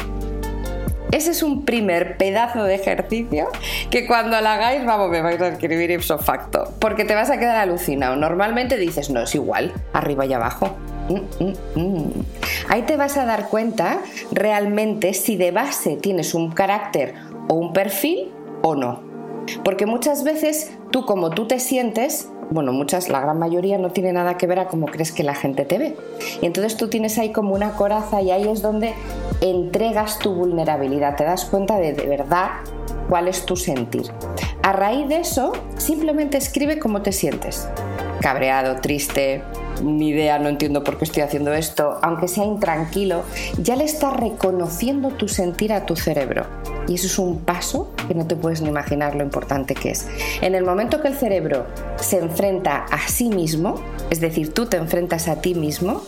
Ese 1.12 1.32
es 1.32 1.44
un 1.44 1.66
primer 1.66 2.16
pedazo 2.16 2.64
de 2.64 2.76
ejercicio 2.76 3.50
que 3.90 4.08
cuando 4.08 4.40
lo 4.40 4.48
hagáis, 4.48 4.86
vamos, 4.86 5.10
me 5.10 5.22
vais 5.22 5.42
a 5.42 5.50
escribir 5.50 5.92
ipso 5.92 6.20
facto, 6.20 6.72
porque 6.80 7.04
te 7.04 7.16
vas 7.16 7.30
a 7.30 7.38
quedar 7.38 7.58
alucinado. 7.58 8.16
Normalmente 8.16 8.78
dices, 8.78 9.10
no, 9.10 9.24
es 9.24 9.36
igual, 9.36 9.74
arriba 9.92 10.26
y 10.26 10.32
abajo. 10.32 10.78
Ahí 12.70 12.84
te 12.84 12.98
vas 12.98 13.18
a 13.18 13.26
dar 13.26 13.50
cuenta 13.50 14.00
realmente 14.32 15.14
si 15.14 15.36
de 15.36 15.52
base 15.52 15.98
tienes 15.98 16.34
un 16.34 16.52
carácter 16.52 17.16
o 17.48 17.56
un 17.56 17.74
perfil 17.74 18.32
o 18.62 18.76
no. 18.76 19.02
Porque 19.64 19.86
muchas 19.86 20.24
veces 20.24 20.72
tú 20.92 21.06
como 21.06 21.30
tú 21.30 21.48
te 21.48 21.60
sientes, 21.60 22.30
bueno, 22.50 22.72
muchas, 22.72 23.10
la 23.10 23.20
gran 23.20 23.40
mayoría 23.40 23.78
no 23.78 23.92
tiene 23.92 24.14
nada 24.14 24.38
que 24.38 24.48
ver 24.48 24.60
a 24.60 24.68
cómo 24.68 24.86
crees 24.86 25.12
que 25.12 25.24
la 25.24 25.36
gente 25.36 25.66
te 25.66 25.78
ve. 25.78 25.98
Y 26.42 26.46
entonces 26.46 26.78
tú 26.78 26.88
tienes 26.90 27.18
ahí 27.18 27.32
como 27.32 27.54
una 27.54 27.72
coraza 27.72 28.22
y 28.22 28.32
ahí 28.32 28.48
es 28.48 28.62
donde 28.62 28.94
entregas 29.42 30.20
tu 30.20 30.34
vulnerabilidad, 30.34 31.16
te 31.16 31.24
das 31.24 31.46
cuenta 31.46 31.78
de 31.78 31.94
de 31.94 32.06
verdad 32.06 32.50
cuál 33.10 33.28
es 33.28 33.46
tu 33.46 33.56
sentir. 33.56 34.12
A 34.62 34.72
raíz 34.72 35.08
de 35.10 35.18
eso, 35.18 35.52
simplemente 35.78 36.38
escribe 36.38 36.80
cómo 36.80 37.02
te 37.02 37.12
sientes. 37.12 37.68
Cabreado, 38.22 38.78
triste, 38.78 39.44
ni 39.82 40.10
idea, 40.10 40.40
no 40.40 40.50
entiendo 40.50 40.84
por 40.84 40.98
qué 40.98 41.06
estoy 41.06 41.24
haciendo 41.24 41.54
esto, 41.54 41.98
aunque 42.02 42.28
sea 42.28 42.46
intranquilo, 42.46 43.24
ya 43.62 43.76
le 43.76 43.86
estás 43.86 44.16
reconociendo 44.16 45.10
tu 45.10 45.28
sentir 45.28 45.74
a 45.74 45.86
tu 45.86 45.96
cerebro. 45.96 46.46
Y 46.88 46.96
eso 46.96 47.08
es 47.08 47.18
un 47.18 47.40
paso 47.40 47.92
que 48.08 48.14
no 48.14 48.28
te 48.28 48.36
puedes 48.36 48.62
ni 48.62 48.70
imaginar 48.70 49.16
lo 49.16 49.24
importante 49.24 49.74
que 49.74 49.92
es. 49.92 50.06
En 50.42 50.56
el 50.56 50.66
momento 50.66 51.02
que 51.02 51.08
el 51.08 51.16
cerebro 51.16 51.66
se 51.98 52.20
enfrenta 52.20 52.86
a 52.92 53.08
sí 53.08 53.30
mismo, 53.30 53.76
es 54.10 54.20
decir, 54.20 54.54
tú 54.54 54.66
te 54.66 54.78
enfrentas 54.78 55.28
a 55.28 55.42
ti 55.42 55.56
mismo, 55.56 56.02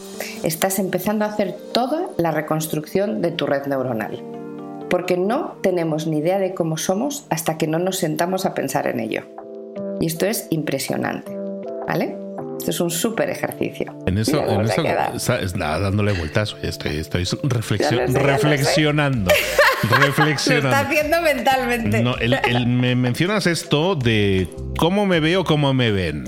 estás 0.44 0.80
empezando 0.80 1.26
a 1.26 1.30
hacer 1.30 1.56
toda 1.72 2.10
la 2.18 2.32
reconstrucción 2.32 3.22
de 3.22 3.32
tu 3.32 3.46
red 3.46 3.66
neuronal. 3.68 4.22
Porque 4.90 5.18
no 5.18 5.58
tenemos 5.62 6.08
ni 6.08 6.18
idea 6.18 6.40
de 6.40 6.54
cómo 6.54 6.78
somos 6.78 7.26
hasta 7.30 7.58
que 7.58 7.68
no 7.68 7.80
nos 7.80 7.98
sentamos 7.98 8.46
a 8.46 8.54
pensar 8.54 8.88
en 8.88 9.00
ello. 9.00 9.24
Y 10.00 10.08
esto 10.08 10.26
es 10.26 10.48
impresionante. 10.50 11.36
¿Vale? 11.88 12.25
Esto 12.60 12.72
es 12.72 12.80
un 12.80 12.92
súper 12.92 13.30
ejercicio. 13.30 13.96
En 14.06 14.18
eso, 14.18 14.44
en 14.48 14.62
eso 14.62 14.84
nada, 15.56 15.80
dándole 15.80 16.14
vueltas, 16.14 16.56
estoy, 16.62 16.98
estoy 16.98 17.26
reflexionando. 17.44 18.20
reflexionando. 18.20 19.32
Lo 19.90 20.06
está 20.36 20.80
haciendo 20.80 21.22
mentalmente. 21.22 22.02
No, 22.02 22.16
me 22.66 22.96
mencionas 22.96 23.46
esto 23.48 23.96
de 23.96 24.48
cómo 24.78 25.06
me 25.06 25.20
veo, 25.20 25.44
cómo 25.44 25.74
me 25.74 25.92
ven. 25.92 26.26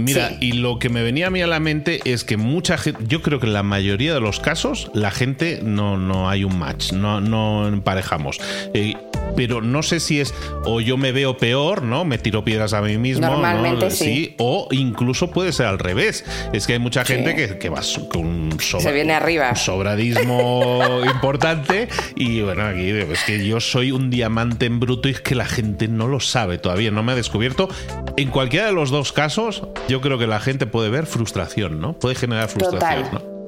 Mira, 0.00 0.28
Sí. 0.30 0.36
y 0.40 0.52
lo 0.52 0.78
que 0.78 0.88
me 0.88 1.02
venía 1.02 1.26
a 1.28 1.30
mí 1.30 1.40
a 1.42 1.46
la 1.46 1.60
mente 1.60 2.00
es 2.04 2.24
que 2.24 2.36
mucha 2.36 2.78
gente, 2.78 3.02
yo 3.08 3.22
creo 3.22 3.40
que 3.40 3.46
en 3.46 3.52
la 3.52 3.62
mayoría 3.62 4.14
de 4.14 4.20
los 4.20 4.40
casos, 4.40 4.90
la 4.94 5.10
gente 5.10 5.60
no, 5.62 5.96
no 5.98 6.28
hay 6.28 6.44
un 6.44 6.58
match, 6.58 6.92
no, 6.92 7.20
no 7.20 7.66
emparejamos. 7.68 8.38
Eh, 8.74 8.94
pero 9.36 9.60
no 9.60 9.82
sé 9.82 10.00
si 10.00 10.20
es 10.20 10.34
o 10.64 10.80
yo 10.80 10.96
me 10.96 11.12
veo 11.12 11.36
peor, 11.36 11.82
¿no? 11.82 12.04
Me 12.04 12.18
tiro 12.18 12.44
piedras 12.44 12.72
a 12.72 12.80
mí 12.80 12.96
mismo. 12.98 13.26
¿no? 13.26 13.32
Normalmente 13.34 13.90
sí. 13.90 14.34
O 14.38 14.68
incluso 14.72 15.30
puede 15.30 15.52
ser 15.52 15.66
al 15.66 15.78
revés. 15.78 16.24
Es 16.52 16.66
que 16.66 16.72
hay 16.72 16.78
mucha 16.78 17.04
gente 17.04 17.36
que, 17.36 17.58
que 17.58 17.68
va 17.68 17.80
con 18.10 18.26
un 18.26 18.50
sobra- 18.58 18.82
Se 18.82 18.92
viene 18.92 19.12
arriba. 19.12 19.50
un 19.50 19.56
sobradismo 19.56 20.82
importante. 21.12 21.88
Y 22.16 22.40
bueno, 22.40 22.64
aquí 22.66 22.88
es 22.90 23.22
que 23.24 23.46
yo 23.46 23.60
soy 23.60 23.92
un 23.92 24.10
diamante 24.10 24.66
en 24.66 24.80
bruto 24.80 25.08
y 25.08 25.12
es 25.12 25.20
que 25.20 25.34
la 25.34 25.46
gente 25.46 25.88
no 25.88 26.08
lo 26.08 26.20
sabe 26.20 26.58
todavía, 26.58 26.90
no 26.90 27.02
me 27.02 27.12
ha 27.12 27.14
descubierto. 27.14 27.68
En 28.16 28.30
cualquiera 28.30 28.66
de 28.66 28.72
los 28.72 28.90
dos 28.90 29.12
casos, 29.12 29.62
yo 29.88 30.00
creo 30.00 30.18
que 30.18 30.26
la 30.26 30.40
gente 30.40 30.66
puede 30.66 30.90
ver 30.90 31.06
frustración, 31.06 31.80
¿no? 31.80 31.98
Puede 31.98 32.14
generar 32.14 32.48
frustración, 32.48 33.04
Total. 33.04 33.22
¿no? 33.24 33.38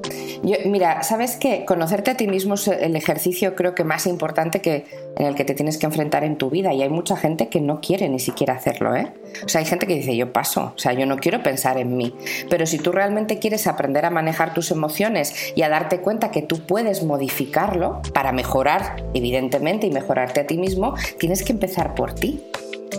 Yo- 0.43 0.57
mira, 0.65 1.03
¿sabes 1.03 1.35
qué? 1.35 1.65
Conocerte 1.65 2.11
a 2.11 2.17
ti 2.17 2.27
mismo 2.27 2.55
es 2.55 2.67
el 2.67 2.95
ejercicio 2.95 3.53
creo 3.55 3.75
que 3.75 3.83
más 3.83 4.07
importante 4.07 4.59
que 4.59 4.85
en 5.15 5.27
el 5.27 5.35
que 5.35 5.45
te 5.45 5.53
tienes 5.53 5.77
que 5.77 5.85
enfrentar 5.85 6.23
en 6.23 6.37
tu 6.37 6.49
vida 6.49 6.73
y 6.73 6.81
hay 6.81 6.89
mucha 6.89 7.15
gente 7.15 7.47
que 7.47 7.61
no 7.61 7.79
quiere 7.79 8.09
ni 8.09 8.17
siquiera 8.17 8.55
hacerlo, 8.55 8.95
¿eh? 8.95 9.13
O 9.45 9.49
sea, 9.49 9.59
hay 9.59 9.67
gente 9.67 9.85
que 9.85 9.93
dice, 9.93 10.15
yo 10.15 10.33
paso, 10.33 10.73
o 10.75 10.79
sea, 10.79 10.93
yo 10.93 11.05
no 11.05 11.17
quiero 11.17 11.43
pensar 11.43 11.77
en 11.77 11.95
mí, 11.95 12.15
pero 12.49 12.65
si 12.65 12.79
tú 12.79 12.91
realmente 12.91 13.37
quieres 13.37 13.67
aprender 13.67 14.05
a 14.05 14.09
manejar 14.09 14.55
tus 14.55 14.71
emociones 14.71 15.53
y 15.55 15.61
a 15.61 15.69
darte 15.69 15.99
cuenta 15.99 16.31
que 16.31 16.41
tú 16.41 16.65
puedes 16.65 17.03
modificarlo 17.03 18.01
para 18.13 18.31
mejorar, 18.31 19.03
evidentemente, 19.13 19.85
y 19.85 19.91
mejorarte 19.91 20.39
a 20.39 20.47
ti 20.47 20.57
mismo, 20.57 20.95
tienes 21.19 21.43
que 21.43 21.51
empezar 21.51 21.93
por 21.93 22.13
ti. 22.13 22.41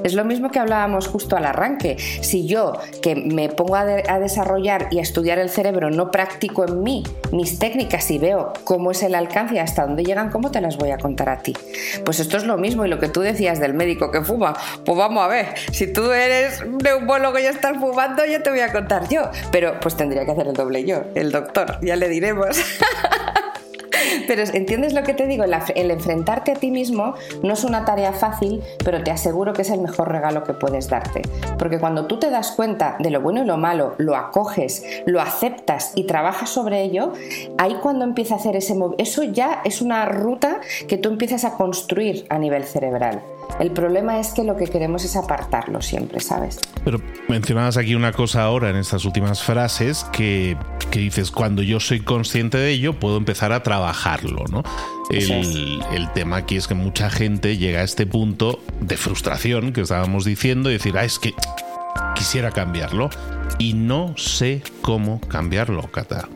Es 0.04 0.14
lo 0.14 0.24
mismo 0.24 0.50
que 0.50 0.58
hablábamos 0.58 1.06
justo 1.06 1.36
al 1.36 1.44
arranque. 1.44 1.96
Si 1.98 2.46
yo, 2.46 2.72
que 3.02 3.14
me 3.14 3.48
pongo 3.48 3.76
a, 3.76 3.84
de- 3.84 4.04
a 4.08 4.18
desarrollar 4.18 4.88
y 4.90 4.98
a 4.98 5.02
estudiar 5.02 5.38
el 5.38 5.48
cerebro, 5.50 5.90
no 5.90 6.10
practico 6.10 6.64
en 6.66 6.82
mí 6.82 7.02
mis 7.30 7.58
técnicas 7.58 8.10
y 8.10 8.18
veo 8.18 8.52
cómo 8.64 8.90
es 8.90 9.02
el 9.02 9.14
alcance 9.14 9.54
y 9.54 9.58
hasta 9.58 9.86
dónde 9.86 10.04
llegan, 10.04 10.30
¿cómo 10.30 10.50
te 10.50 10.60
las 10.60 10.76
voy 10.76 10.90
a 10.90 10.98
contar 10.98 11.28
a 11.28 11.38
ti? 11.42 11.54
Pues 12.04 12.20
esto 12.20 12.36
es 12.36 12.44
lo 12.44 12.56
mismo 12.58 12.84
y 12.84 12.88
lo 12.88 12.98
que 12.98 13.08
tú 13.08 13.20
decías 13.20 13.60
del 13.60 13.74
médico 13.74 14.10
que 14.10 14.22
fuma, 14.22 14.54
pues 14.84 14.98
vamos 14.98 15.22
a 15.24 15.28
ver, 15.28 15.46
si 15.72 15.92
tú 15.92 16.10
eres 16.12 16.64
neumólogo 16.66 17.38
y 17.38 17.44
estás 17.44 17.76
fumando, 17.78 18.24
yo 18.26 18.42
te 18.42 18.50
voy 18.50 18.60
a 18.60 18.72
contar 18.72 19.08
yo. 19.08 19.30
Pero 19.50 19.78
pues 19.80 19.96
tendría 19.96 20.24
que 20.24 20.32
hacer 20.32 20.46
el 20.48 20.54
doble 20.54 20.84
yo, 20.84 21.02
el 21.14 21.30
doctor, 21.32 21.78
ya 21.82 21.96
le 21.96 22.08
diremos. 22.08 22.48
Pero 24.26 24.42
¿entiendes 24.52 24.92
lo 24.92 25.02
que 25.02 25.14
te 25.14 25.26
digo? 25.26 25.44
El 25.44 25.90
enfrentarte 25.90 26.52
a 26.52 26.54
ti 26.54 26.70
mismo 26.70 27.14
no 27.42 27.52
es 27.52 27.64
una 27.64 27.84
tarea 27.84 28.12
fácil, 28.12 28.60
pero 28.84 29.02
te 29.02 29.10
aseguro 29.10 29.52
que 29.52 29.62
es 29.62 29.70
el 29.70 29.80
mejor 29.80 30.10
regalo 30.10 30.44
que 30.44 30.52
puedes 30.54 30.88
darte. 30.88 31.22
Porque 31.58 31.78
cuando 31.78 32.06
tú 32.06 32.18
te 32.18 32.30
das 32.30 32.52
cuenta 32.52 32.96
de 32.98 33.10
lo 33.10 33.20
bueno 33.20 33.42
y 33.42 33.46
lo 33.46 33.56
malo, 33.56 33.94
lo 33.98 34.16
acoges, 34.16 34.84
lo 35.06 35.20
aceptas 35.20 35.92
y 35.94 36.04
trabajas 36.04 36.50
sobre 36.50 36.82
ello, 36.82 37.12
ahí 37.58 37.76
cuando 37.82 38.04
empieza 38.04 38.34
a 38.34 38.36
hacer 38.38 38.56
ese 38.56 38.74
mov- 38.74 38.94
eso 38.98 39.22
ya 39.22 39.60
es 39.64 39.82
una 39.82 40.04
ruta 40.06 40.60
que 40.88 40.98
tú 40.98 41.08
empiezas 41.08 41.44
a 41.44 41.54
construir 41.56 42.26
a 42.28 42.38
nivel 42.38 42.64
cerebral. 42.64 43.22
El 43.60 43.70
problema 43.70 44.18
es 44.18 44.32
que 44.32 44.44
lo 44.44 44.56
que 44.56 44.66
queremos 44.66 45.04
es 45.04 45.14
apartarlo 45.14 45.82
siempre, 45.82 46.20
¿sabes? 46.20 46.58
Pero 46.84 46.98
mencionabas 47.28 47.76
aquí 47.76 47.94
una 47.94 48.12
cosa 48.12 48.42
ahora 48.44 48.70
en 48.70 48.76
estas 48.76 49.04
últimas 49.04 49.42
frases 49.42 50.04
que, 50.12 50.56
que 50.90 51.00
dices, 51.00 51.30
cuando 51.30 51.62
yo 51.62 51.78
soy 51.78 52.00
consciente 52.00 52.56
de 52.56 52.70
ello, 52.70 52.98
puedo 52.98 53.18
empezar 53.18 53.52
a 53.52 53.62
¿no? 54.50 54.62
El 55.10 56.10
tema 56.14 56.38
aquí 56.38 56.56
es 56.56 56.66
que 56.66 56.74
mucha 56.74 57.10
gente 57.10 57.56
llega 57.56 57.80
a 57.80 57.84
este 57.84 58.06
punto 58.06 58.60
de 58.80 58.96
frustración 58.96 59.72
que 59.72 59.82
estábamos 59.82 60.24
diciendo 60.24 60.70
y 60.70 60.74
decir, 60.74 60.96
ah, 60.96 61.04
es 61.04 61.18
que 61.18 61.34
quisiera 62.14 62.50
cambiarlo 62.50 63.10
y 63.58 63.74
no 63.74 64.14
sé 64.16 64.62
cómo 64.80 65.20
cambiarlo, 65.20 65.82
Cata. 65.90 66.28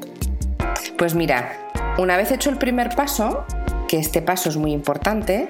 Pues 0.99 1.15
mira, 1.15 1.71
una 1.99 2.17
vez 2.17 2.31
hecho 2.31 2.51
el 2.51 2.59
primer 2.59 2.95
paso, 2.95 3.47
que 3.87 3.99
este 3.99 4.23
paso 4.23 4.49
es 4.49 4.57
muy 4.57 4.73
importante, 4.73 5.49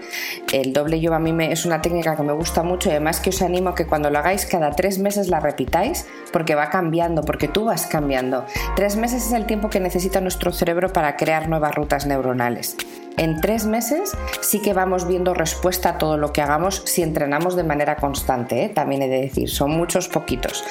el 0.52 0.72
doble 0.72 1.00
yo 1.00 1.14
a 1.14 1.18
mí 1.18 1.32
me, 1.32 1.52
es 1.52 1.64
una 1.64 1.82
técnica 1.82 2.16
que 2.16 2.22
me 2.22 2.32
gusta 2.32 2.62
mucho 2.62 2.88
y 2.88 2.92
además 2.92 3.20
que 3.20 3.30
os 3.30 3.42
animo 3.42 3.70
a 3.70 3.74
que 3.74 3.86
cuando 3.86 4.10
lo 4.10 4.18
hagáis 4.18 4.46
cada 4.46 4.70
tres 4.72 4.98
meses 4.98 5.28
la 5.28 5.40
repitáis 5.40 6.06
porque 6.32 6.54
va 6.54 6.70
cambiando, 6.70 7.22
porque 7.22 7.48
tú 7.48 7.64
vas 7.64 7.86
cambiando. 7.86 8.44
Tres 8.74 8.96
meses 8.96 9.26
es 9.26 9.32
el 9.32 9.46
tiempo 9.46 9.70
que 9.70 9.80
necesita 9.80 10.20
nuestro 10.20 10.52
cerebro 10.52 10.92
para 10.92 11.16
crear 11.16 11.48
nuevas 11.48 11.74
rutas 11.74 12.06
neuronales. 12.06 12.76
En 13.16 13.40
tres 13.40 13.66
meses 13.66 14.12
sí 14.40 14.60
que 14.60 14.72
vamos 14.74 15.06
viendo 15.08 15.32
respuesta 15.34 15.90
a 15.90 15.98
todo 15.98 16.16
lo 16.18 16.32
que 16.32 16.42
hagamos 16.42 16.82
si 16.84 17.02
entrenamos 17.02 17.56
de 17.56 17.64
manera 17.64 17.96
constante, 17.96 18.64
¿eh? 18.64 18.68
también 18.68 19.02
he 19.02 19.08
de 19.08 19.20
decir, 19.22 19.48
son 19.50 19.70
muchos 19.70 20.08
poquitos. 20.08 20.64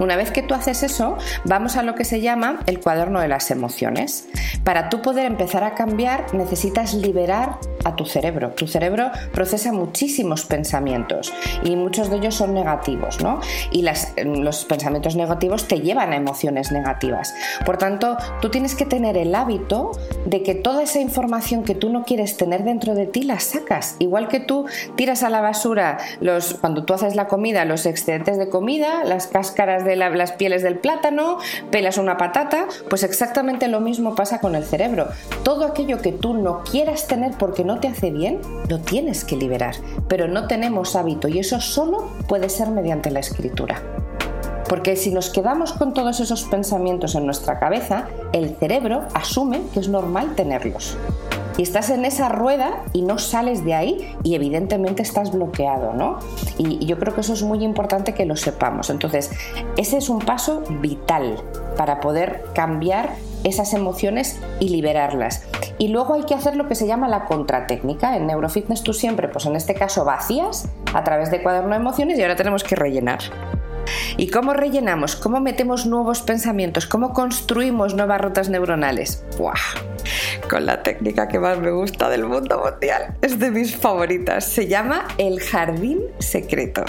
Una 0.00 0.16
vez 0.16 0.30
que 0.32 0.42
tú 0.42 0.54
haces 0.54 0.82
eso, 0.82 1.16
vamos 1.44 1.76
a 1.76 1.82
lo 1.82 1.94
que 1.94 2.04
se 2.04 2.20
llama 2.20 2.60
el 2.66 2.80
cuaderno 2.80 3.20
de 3.20 3.28
las 3.28 3.50
emociones. 3.50 4.28
Para 4.64 4.88
tú 4.88 5.00
poder 5.02 5.26
empezar 5.26 5.64
a 5.64 5.74
cambiar 5.74 6.34
necesitas 6.34 6.94
liberar 6.94 7.58
a 7.84 7.96
tu 7.96 8.04
cerebro. 8.04 8.50
Tu 8.50 8.66
cerebro 8.66 9.10
procesa 9.32 9.72
muchísimos 9.72 10.44
pensamientos 10.44 11.32
y 11.62 11.76
muchos 11.76 12.10
de 12.10 12.16
ellos 12.16 12.34
son 12.34 12.54
negativos, 12.54 13.20
¿no? 13.22 13.40
Y 13.70 13.82
las- 13.82 14.12
los 14.24 14.64
pensamientos 14.64 15.16
negativos 15.16 15.68
te 15.68 15.80
llevan 15.80 16.12
a 16.12 16.16
emociones 16.16 16.72
negativas. 16.72 17.34
Por 17.64 17.76
tanto, 17.78 18.16
tú 18.40 18.50
tienes 18.50 18.74
que 18.74 18.86
tener 18.86 19.16
el 19.16 19.34
hábito 19.34 19.92
de 20.26 20.42
que 20.42 20.54
toda 20.54 20.82
esa 20.82 21.00
información 21.00 21.62
que 21.64 21.74
tú 21.74 21.91
no 21.92 22.04
quieres 22.04 22.36
tener 22.36 22.64
dentro 22.64 22.94
de 22.94 23.06
ti 23.06 23.22
la 23.22 23.38
sacas. 23.38 23.96
Igual 24.00 24.28
que 24.28 24.40
tú 24.40 24.66
tiras 24.96 25.22
a 25.22 25.30
la 25.30 25.40
basura 25.40 25.98
los, 26.20 26.54
cuando 26.54 26.84
tú 26.84 26.94
haces 26.94 27.14
la 27.14 27.28
comida, 27.28 27.64
los 27.64 27.86
excedentes 27.86 28.38
de 28.38 28.48
comida, 28.48 29.04
las 29.04 29.26
cáscaras 29.28 29.84
de 29.84 29.96
la- 29.96 30.10
las 30.10 30.32
pieles 30.32 30.62
del 30.62 30.78
plátano, 30.78 31.38
pelas 31.70 31.98
una 31.98 32.16
patata, 32.16 32.66
pues 32.90 33.02
exactamente 33.02 33.68
lo 33.68 33.80
mismo 33.80 34.14
pasa 34.14 34.40
con 34.40 34.54
el 34.54 34.64
cerebro. 34.64 35.08
Todo 35.44 35.64
aquello 35.66 36.00
que 36.00 36.12
tú 36.12 36.34
no 36.34 36.62
quieras 36.64 37.06
tener 37.06 37.32
porque 37.38 37.64
no 37.64 37.78
te 37.78 37.88
hace 37.88 38.10
bien, 38.10 38.40
lo 38.68 38.80
tienes 38.80 39.24
que 39.24 39.36
liberar. 39.36 39.74
Pero 40.08 40.26
no 40.28 40.46
tenemos 40.46 40.96
hábito 40.96 41.28
y 41.28 41.38
eso 41.38 41.60
solo 41.60 42.08
puede 42.28 42.48
ser 42.48 42.68
mediante 42.70 43.10
la 43.10 43.20
escritura. 43.20 43.82
Porque 44.68 44.96
si 44.96 45.12
nos 45.12 45.28
quedamos 45.28 45.74
con 45.74 45.92
todos 45.92 46.20
esos 46.20 46.44
pensamientos 46.44 47.14
en 47.14 47.26
nuestra 47.26 47.58
cabeza, 47.58 48.06
el 48.32 48.56
cerebro 48.56 49.02
asume 49.12 49.60
que 49.74 49.80
es 49.80 49.88
normal 49.88 50.34
tenerlos. 50.34 50.96
Y 51.56 51.62
estás 51.62 51.90
en 51.90 52.04
esa 52.04 52.28
rueda 52.28 52.82
y 52.92 53.02
no 53.02 53.18
sales 53.18 53.64
de 53.64 53.74
ahí 53.74 54.16
y 54.22 54.34
evidentemente 54.34 55.02
estás 55.02 55.32
bloqueado, 55.32 55.92
¿no? 55.92 56.18
Y 56.58 56.84
yo 56.86 56.98
creo 56.98 57.14
que 57.14 57.20
eso 57.20 57.34
es 57.34 57.42
muy 57.42 57.62
importante 57.64 58.14
que 58.14 58.24
lo 58.24 58.36
sepamos. 58.36 58.90
Entonces, 58.90 59.30
ese 59.76 59.98
es 59.98 60.08
un 60.08 60.20
paso 60.20 60.62
vital 60.80 61.36
para 61.76 62.00
poder 62.00 62.44
cambiar 62.54 63.10
esas 63.44 63.74
emociones 63.74 64.38
y 64.60 64.68
liberarlas. 64.68 65.44
Y 65.78 65.88
luego 65.88 66.14
hay 66.14 66.22
que 66.22 66.34
hacer 66.34 66.56
lo 66.56 66.68
que 66.68 66.74
se 66.74 66.86
llama 66.86 67.08
la 67.08 67.24
contratécnica. 67.24 68.16
En 68.16 68.26
Neurofitness 68.26 68.82
tú 68.82 68.92
siempre, 68.92 69.28
pues 69.28 69.46
en 69.46 69.56
este 69.56 69.74
caso 69.74 70.04
vacías 70.04 70.68
a 70.94 71.04
través 71.04 71.30
de 71.30 71.42
cuaderno 71.42 71.70
de 71.70 71.76
emociones 71.76 72.18
y 72.18 72.22
ahora 72.22 72.36
tenemos 72.36 72.62
que 72.62 72.76
rellenar. 72.76 73.20
¿Y 74.16 74.28
cómo 74.28 74.52
rellenamos? 74.52 75.16
¿Cómo 75.16 75.40
metemos 75.40 75.86
nuevos 75.86 76.22
pensamientos? 76.22 76.86
¿Cómo 76.86 77.12
construimos 77.12 77.94
nuevas 77.94 78.20
rutas 78.20 78.48
neuronales? 78.48 79.24
¡Buah! 79.38 79.91
Con 80.48 80.66
la 80.66 80.82
técnica 80.82 81.28
que 81.28 81.38
más 81.38 81.58
me 81.58 81.70
gusta 81.70 82.08
del 82.08 82.24
mundo 82.24 82.62
mundial. 82.64 83.14
Es 83.22 83.38
de 83.38 83.50
mis 83.50 83.76
favoritas. 83.76 84.44
Se 84.44 84.66
llama 84.66 85.06
el 85.18 85.40
jardín 85.40 86.00
secreto. 86.18 86.84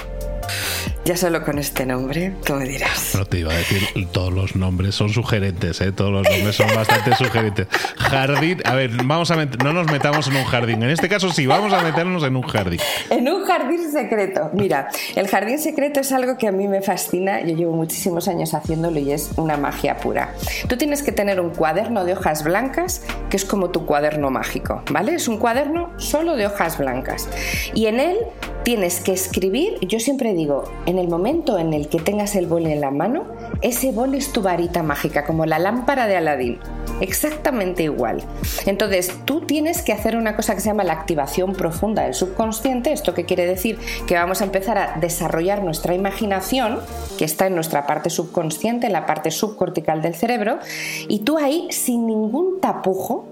Ya 1.05 1.17
solo 1.17 1.43
con 1.43 1.59
este 1.59 1.85
nombre, 1.85 2.33
tú 2.45 2.53
me 2.53 2.65
dirás. 2.65 3.13
No 3.15 3.25
te 3.25 3.39
iba 3.39 3.51
a 3.51 3.57
decir, 3.57 3.81
todos 4.13 4.31
los 4.31 4.55
nombres 4.55 4.95
son 4.95 5.09
sugerentes, 5.09 5.81
¿eh? 5.81 5.91
Todos 5.91 6.13
los 6.13 6.23
nombres 6.23 6.55
son 6.55 6.73
bastante 6.73 7.13
sugerentes. 7.17 7.67
Jardín, 7.97 8.62
a 8.63 8.73
ver, 8.73 8.91
vamos 9.03 9.29
a 9.29 9.35
no 9.35 9.73
nos 9.73 9.91
metamos 9.91 10.27
en 10.27 10.38
un 10.38 10.45
jardín. 10.45 10.81
En 10.81 10.89
este 10.89 11.09
caso 11.09 11.29
sí, 11.29 11.45
vamos 11.45 11.73
a 11.73 11.81
meternos 11.81 12.23
en 12.23 12.38
un 12.38 12.43
jardín. 12.43 12.79
En 13.09 13.27
un 13.27 13.43
jardín 13.43 13.91
secreto. 13.91 14.50
Mira, 14.53 14.88
el 15.15 15.27
jardín 15.27 15.59
secreto 15.59 16.00
es 16.00 16.12
algo 16.13 16.38
que 16.38 16.47
a 16.47 16.53
mí 16.53 16.69
me 16.69 16.81
fascina. 16.81 17.41
Yo 17.41 17.53
llevo 17.55 17.73
muchísimos 17.73 18.29
años 18.29 18.53
haciéndolo 18.53 18.97
y 19.00 19.12
es 19.12 19.31
una 19.35 19.57
magia 19.57 19.97
pura. 19.97 20.33
Tú 20.69 20.77
tienes 20.77 21.03
que 21.03 21.12
tener 21.12 21.41
un 21.41 21.50
cuaderno 21.50 22.05
de 22.05 22.13
hojas 22.13 22.45
blancas 22.45 23.01
que 23.29 23.35
es 23.35 23.43
como 23.43 23.71
tu 23.71 23.85
cuaderno 23.85 24.29
mágico, 24.31 24.83
¿vale? 24.89 25.15
Es 25.15 25.27
un 25.27 25.38
cuaderno 25.38 25.91
solo 25.97 26.38
de 26.38 26.45
hojas 26.45 26.77
blancas. 26.77 27.27
Y 27.73 27.88
en 27.88 28.00
él 28.00 28.17
tienes 28.63 29.01
que 29.01 29.12
escribir, 29.12 29.77
yo 29.81 30.00
siempre 30.00 30.32
digo, 30.33 30.63
en 30.85 30.99
el 30.99 31.07
momento 31.07 31.57
en 31.57 31.73
el 31.73 31.87
que 31.87 31.99
tengas 31.99 32.35
el 32.35 32.47
boli 32.47 32.71
en 32.71 32.81
la 32.81 32.91
mano, 32.91 33.25
ese 33.61 33.91
boli 33.91 34.17
es 34.17 34.31
tu 34.31 34.41
varita 34.41 34.83
mágica, 34.83 35.25
como 35.25 35.45
la 35.45 35.59
lámpara 35.59 36.07
de 36.07 36.15
Aladín. 36.15 36.59
Exactamente 37.01 37.83
igual. 37.83 38.23
Entonces, 38.65 39.13
tú 39.25 39.41
tienes 39.41 39.81
que 39.81 39.93
hacer 39.93 40.15
una 40.15 40.35
cosa 40.35 40.55
que 40.55 40.61
se 40.61 40.67
llama 40.67 40.83
la 40.83 40.93
activación 40.93 41.53
profunda 41.53 42.03
del 42.03 42.13
subconsciente. 42.13 42.93
¿Esto 42.93 43.13
qué 43.13 43.25
quiere 43.25 43.45
decir? 43.45 43.79
Que 44.07 44.15
vamos 44.15 44.41
a 44.41 44.45
empezar 44.45 44.77
a 44.77 44.99
desarrollar 44.99 45.63
nuestra 45.63 45.95
imaginación, 45.95 46.79
que 47.17 47.25
está 47.25 47.47
en 47.47 47.55
nuestra 47.55 47.87
parte 47.87 48.09
subconsciente, 48.09 48.87
en 48.87 48.93
la 48.93 49.05
parte 49.05 49.31
subcortical 49.31 50.01
del 50.01 50.15
cerebro, 50.15 50.59
y 51.07 51.19
tú 51.19 51.37
ahí, 51.37 51.67
sin 51.71 52.07
ningún 52.07 52.59
tapujo, 52.61 53.25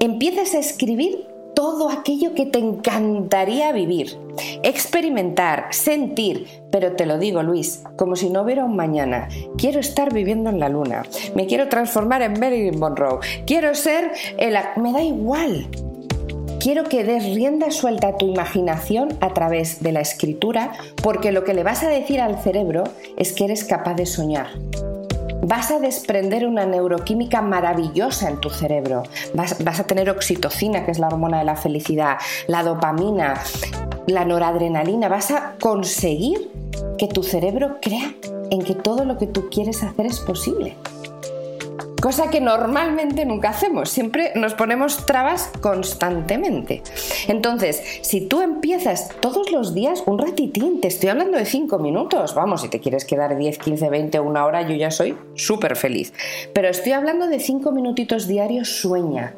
empiezas 0.00 0.54
a 0.54 0.58
escribir 0.58 1.31
todo 1.62 1.90
aquello 1.90 2.34
que 2.34 2.44
te 2.44 2.58
encantaría 2.58 3.70
vivir, 3.70 4.18
experimentar, 4.64 5.68
sentir, 5.70 6.48
pero 6.72 6.96
te 6.96 7.06
lo 7.06 7.18
digo 7.18 7.44
Luis, 7.44 7.84
como 7.96 8.16
si 8.16 8.30
no 8.30 8.42
hubiera 8.42 8.64
un 8.64 8.74
mañana, 8.74 9.28
quiero 9.56 9.78
estar 9.78 10.12
viviendo 10.12 10.50
en 10.50 10.58
la 10.58 10.68
luna, 10.68 11.04
me 11.36 11.46
quiero 11.46 11.68
transformar 11.68 12.20
en 12.22 12.40
Marilyn 12.40 12.80
Monroe, 12.80 13.20
quiero 13.46 13.76
ser 13.76 14.10
el... 14.38 14.56
me 14.82 14.92
da 14.92 15.02
igual. 15.02 15.68
Quiero 16.58 16.82
que 16.82 17.04
des 17.04 17.24
rienda 17.32 17.70
suelta 17.70 18.08
a 18.08 18.16
tu 18.16 18.26
imaginación 18.26 19.16
a 19.20 19.32
través 19.32 19.84
de 19.84 19.92
la 19.92 20.00
escritura, 20.00 20.72
porque 21.00 21.30
lo 21.30 21.44
que 21.44 21.54
le 21.54 21.62
vas 21.62 21.84
a 21.84 21.88
decir 21.88 22.20
al 22.20 22.42
cerebro 22.42 22.82
es 23.16 23.32
que 23.32 23.44
eres 23.44 23.62
capaz 23.62 23.94
de 23.94 24.06
soñar 24.06 24.48
vas 25.42 25.70
a 25.70 25.80
desprender 25.80 26.46
una 26.46 26.64
neuroquímica 26.64 27.42
maravillosa 27.42 28.30
en 28.30 28.40
tu 28.40 28.48
cerebro. 28.48 29.02
Vas, 29.34 29.80
a 29.80 29.84
tener 29.84 30.08
oxitocina, 30.08 30.84
que 30.84 30.92
es 30.92 30.98
la 30.98 31.08
hormona 31.08 31.38
de 31.38 31.44
la 31.44 31.56
felicidad, 31.56 32.18
la 32.46 32.62
dopamina, 32.62 33.42
la 34.06 34.24
noradrenalina. 34.24 35.08
Vas 35.08 35.30
a 35.32 35.56
conseguir 35.60 36.50
que 36.96 37.08
tu 37.08 37.22
cerebro 37.22 37.78
crea 37.82 38.14
en 38.50 38.62
que 38.62 38.74
todo 38.74 39.04
lo 39.04 39.18
que 39.18 39.26
tú 39.26 39.48
quieres 39.50 39.82
hacer 39.82 40.06
es 40.06 40.20
posible 40.20 40.76
cosa 42.02 42.30
que 42.30 42.40
normalmente 42.40 43.24
nunca 43.24 43.50
hacemos, 43.50 43.88
siempre 43.88 44.32
nos 44.34 44.54
ponemos 44.54 45.06
trabas 45.06 45.52
constantemente. 45.60 46.82
Entonces, 47.28 47.80
si 48.02 48.22
tú 48.22 48.42
empiezas 48.42 49.10
todos 49.20 49.52
los 49.52 49.72
días 49.72 50.02
un 50.06 50.18
ratitín, 50.18 50.80
te 50.80 50.88
estoy 50.88 51.10
hablando 51.10 51.38
de 51.38 51.46
5 51.46 51.78
minutos, 51.78 52.34
vamos, 52.34 52.62
si 52.62 52.68
te 52.68 52.80
quieres 52.80 53.04
quedar 53.04 53.36
10, 53.36 53.56
15, 53.56 53.88
20 53.88 54.18
o 54.18 54.24
una 54.24 54.44
hora, 54.44 54.62
yo 54.62 54.74
ya 54.74 54.90
soy 54.90 55.16
súper 55.36 55.76
feliz, 55.76 56.12
pero 56.52 56.68
estoy 56.68 56.90
hablando 56.90 57.28
de 57.28 57.38
5 57.38 57.70
minutitos 57.70 58.26
diarios, 58.26 58.80
sueña, 58.80 59.36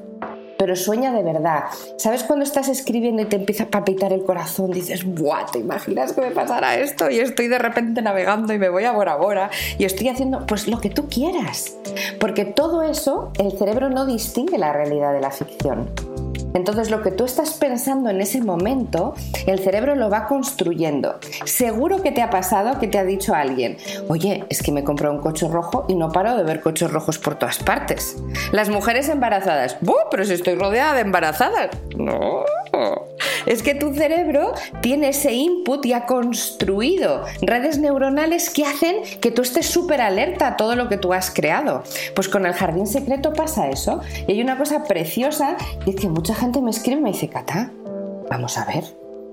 pero 0.65 0.77
sueña 0.77 1.13
de 1.13 1.23
verdad. 1.23 1.65
¿Sabes 1.99 2.25
cuando 2.25 2.43
estás 2.43 2.69
escribiendo 2.69 3.21
y 3.21 3.27
te 3.27 3.37
empieza 3.37 3.65
a 3.65 3.67
palpitar 3.67 4.15
el 4.15 4.25
corazón? 4.25 4.71
Dices, 4.71 5.05
¡buah! 5.05 5.45
¿Te 5.53 5.59
imaginas 5.59 6.15
que 6.15 6.23
me 6.23 6.31
pasara 6.31 6.79
esto? 6.79 7.11
Y 7.11 7.19
estoy 7.19 7.49
de 7.49 7.59
repente 7.59 8.01
navegando 8.01 8.55
y 8.55 8.59
me 8.59 8.71
voy 8.71 8.85
a 8.85 8.93
Bora 8.93 9.17
Bora 9.17 9.51
y 9.77 9.85
estoy 9.85 10.09
haciendo 10.09 10.47
pues 10.47 10.67
lo 10.67 10.81
que 10.81 10.89
tú 10.89 11.07
quieras. 11.11 11.77
Porque 12.19 12.47
todo 12.47 12.81
eso, 12.81 13.31
el 13.39 13.53
cerebro 13.59 13.91
no 13.91 14.07
distingue 14.07 14.57
la 14.57 14.73
realidad 14.73 15.13
de 15.13 15.21
la 15.21 15.31
ficción. 15.31 15.91
Entonces 16.55 16.91
lo 16.91 17.03
que 17.03 17.11
tú 17.11 17.25
estás 17.25 17.55
pensando 17.55 18.11
en 18.11 18.21
ese 18.21 18.41
momento, 18.41 19.15
el 19.47 19.59
cerebro 19.59 19.97
lo 19.97 20.09
va 20.09 20.27
construyendo. 20.27 21.19
Seguro 21.45 22.01
que 22.01 22.13
te 22.13 22.23
ha 22.23 22.31
pasado 22.31 22.79
que 22.79 22.87
te 22.87 22.97
ha 22.97 23.05
dicho 23.05 23.35
alguien, 23.35 23.77
oye, 24.09 24.45
es 24.49 24.63
que 24.63 24.71
me 24.71 24.85
compré 24.85 25.11
un 25.11 25.19
coche 25.19 25.49
rojo 25.49 25.85
y 25.89 25.97
no 25.97 26.13
paro 26.13 26.37
de 26.37 26.45
ver 26.45 26.61
coches 26.61 26.91
rojos 26.91 27.19
por 27.19 27.35
todas 27.35 27.59
partes. 27.59 28.17
Las 28.53 28.69
mujeres 28.69 29.09
embarazadas, 29.09 29.77
¡buh! 29.81 29.95
Pero 30.13 30.25
si 30.25 30.35
estoy 30.35 30.54
rodeada 30.55 30.95
de 30.95 31.01
embarazadas. 31.01 31.71
No. 31.97 32.45
Es 33.47 33.63
que 33.63 33.75
tu 33.75 33.95
cerebro 33.95 34.55
tiene 34.81 35.09
ese 35.09 35.33
input 35.33 35.85
y 35.87 35.93
ha 35.93 36.07
construido 36.07 37.25
redes 37.43 37.79
neuronales 37.79 38.51
que 38.51 38.65
hacen 38.65 38.97
que 39.21 39.31
tú 39.31 39.43
estés 39.43 39.67
súper 39.67 40.01
alerta 40.01 40.49
a 40.49 40.57
todo 40.57 40.75
lo 40.75 40.89
que 40.89 40.97
tú 40.97 41.13
has 41.13 41.31
creado. 41.31 41.83
Pues 42.15 42.29
con 42.29 42.47
el 42.47 42.53
jardín 42.53 42.87
secreto 42.87 43.33
pasa 43.33 43.69
eso. 43.69 44.01
Y 44.27 44.33
hay 44.33 44.41
una 44.41 44.59
cosa 44.59 44.85
preciosa 44.85 45.57
y 45.87 45.91
es 45.91 45.97
que 45.97 46.09
mucha 46.09 46.35
gente 46.35 46.61
me 46.61 46.71
escribe 46.71 47.01
y 47.01 47.05
me 47.05 47.13
dice, 47.13 47.29
Cata, 47.29 47.71
vamos 48.31 48.59
a 48.59 48.65
ver, 48.65 48.85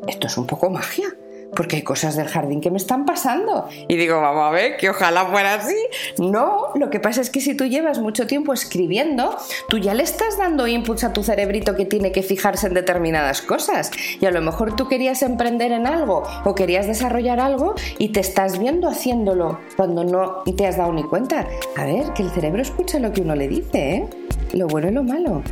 esto 0.08 0.28
es 0.28 0.38
un 0.38 0.46
poco 0.46 0.70
magia 0.70 1.08
porque 1.56 1.78
hay 1.78 1.82
cosas 1.82 2.16
del 2.16 2.28
jardín 2.28 2.62
que 2.62 2.72
me 2.72 2.78
están 2.78 3.06
pasando. 3.06 3.68
Y 3.88 3.96
digo, 3.96 4.22
vamos 4.22 4.44
a 4.44 4.52
ver, 4.52 4.78
que 4.78 4.90
ojalá 4.90 5.26
fuera 5.26 5.56
así. 5.56 5.76
No, 6.18 6.70
lo 6.76 6.90
que 6.90 7.00
pasa 7.00 7.22
es 7.22 7.30
que 7.30 7.42
si 7.42 7.56
tú 7.56 7.66
llevas 7.66 8.00
mucho 8.00 8.28
tiempo 8.28 8.54
escribiendo, 8.54 9.36
tú 9.68 9.78
ya 9.78 9.94
le 9.94 10.04
estás 10.04 10.38
dando 10.38 10.68
inputs 10.68 11.04
a 11.04 11.14
tu 11.14 11.24
cerebrito 11.24 11.76
que 11.76 11.86
tiene 11.86 12.12
que 12.12 12.24
fijarse 12.24 12.68
en 12.68 12.74
determinadas 12.74 13.42
cosas. 13.42 13.92
Y 14.20 14.26
a 14.26 14.32
lo 14.32 14.42
mejor 14.42 14.76
tú 14.76 14.88
querías 14.88 15.22
emprender 15.22 15.72
en 15.72 15.88
algo 15.88 16.24
o 16.46 16.56
querías 16.56 16.88
desarrollar 16.88 17.40
algo 17.40 17.76
y 17.98 18.10
te 18.10 18.20
estás 18.20 18.60
viendo 18.60 18.88
haciéndolo 18.88 19.60
cuando 19.76 20.04
no 20.04 20.44
te 20.56 20.68
has 20.68 20.78
dado 20.78 20.94
ni 20.94 21.04
cuenta. 21.04 21.48
A 21.76 21.86
ver, 21.86 22.14
que 22.14 22.24
el 22.24 22.30
cerebro 22.32 22.62
escucha 22.62 23.00
lo 23.00 23.12
que 23.12 23.22
uno 23.22 23.36
le 23.36 23.48
dice, 23.48 23.96
¿eh? 23.96 24.10
Lo 24.54 24.68
bueno 24.68 24.90
y 24.90 24.92
lo 24.92 25.04
malo. 25.04 25.44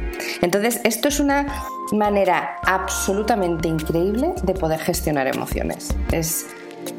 Entonces, 0.41 0.81
esto 0.83 1.07
es 1.07 1.19
una 1.19 1.47
manera 1.91 2.57
absolutamente 2.65 3.67
increíble 3.67 4.33
de 4.43 4.53
poder 4.53 4.79
gestionar 4.79 5.27
emociones. 5.27 5.95
Es 6.11 6.47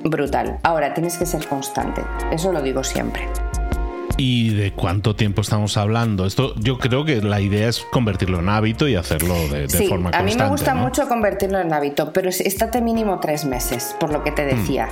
brutal. 0.04 0.58
Ahora, 0.62 0.94
tienes 0.94 1.16
que 1.16 1.26
ser 1.26 1.46
constante. 1.46 2.02
Eso 2.32 2.52
lo 2.52 2.62
digo 2.62 2.82
siempre. 2.84 3.22
¿Y 4.16 4.50
de 4.54 4.72
cuánto 4.72 5.16
tiempo 5.16 5.40
estamos 5.40 5.78
hablando? 5.78 6.26
Esto 6.26 6.54
yo 6.56 6.78
creo 6.78 7.06
que 7.06 7.22
la 7.22 7.40
idea 7.40 7.68
es 7.68 7.80
convertirlo 7.90 8.40
en 8.40 8.50
hábito 8.50 8.86
y 8.86 8.94
hacerlo 8.94 9.34
de, 9.48 9.66
forma 9.88 10.10
constante. 10.10 10.16
A 10.18 10.22
mí 10.22 10.34
me 10.36 10.48
gusta 10.48 10.74
mucho 10.74 11.08
convertirlo 11.08 11.58
en 11.58 11.72
hábito, 11.72 12.12
pero 12.12 12.28
estate 12.28 12.82
mínimo 12.82 13.18
tres 13.20 13.46
meses, 13.46 13.96
por 13.98 14.12
lo 14.12 14.22
que 14.22 14.32
te 14.32 14.44
decía. 14.44 14.88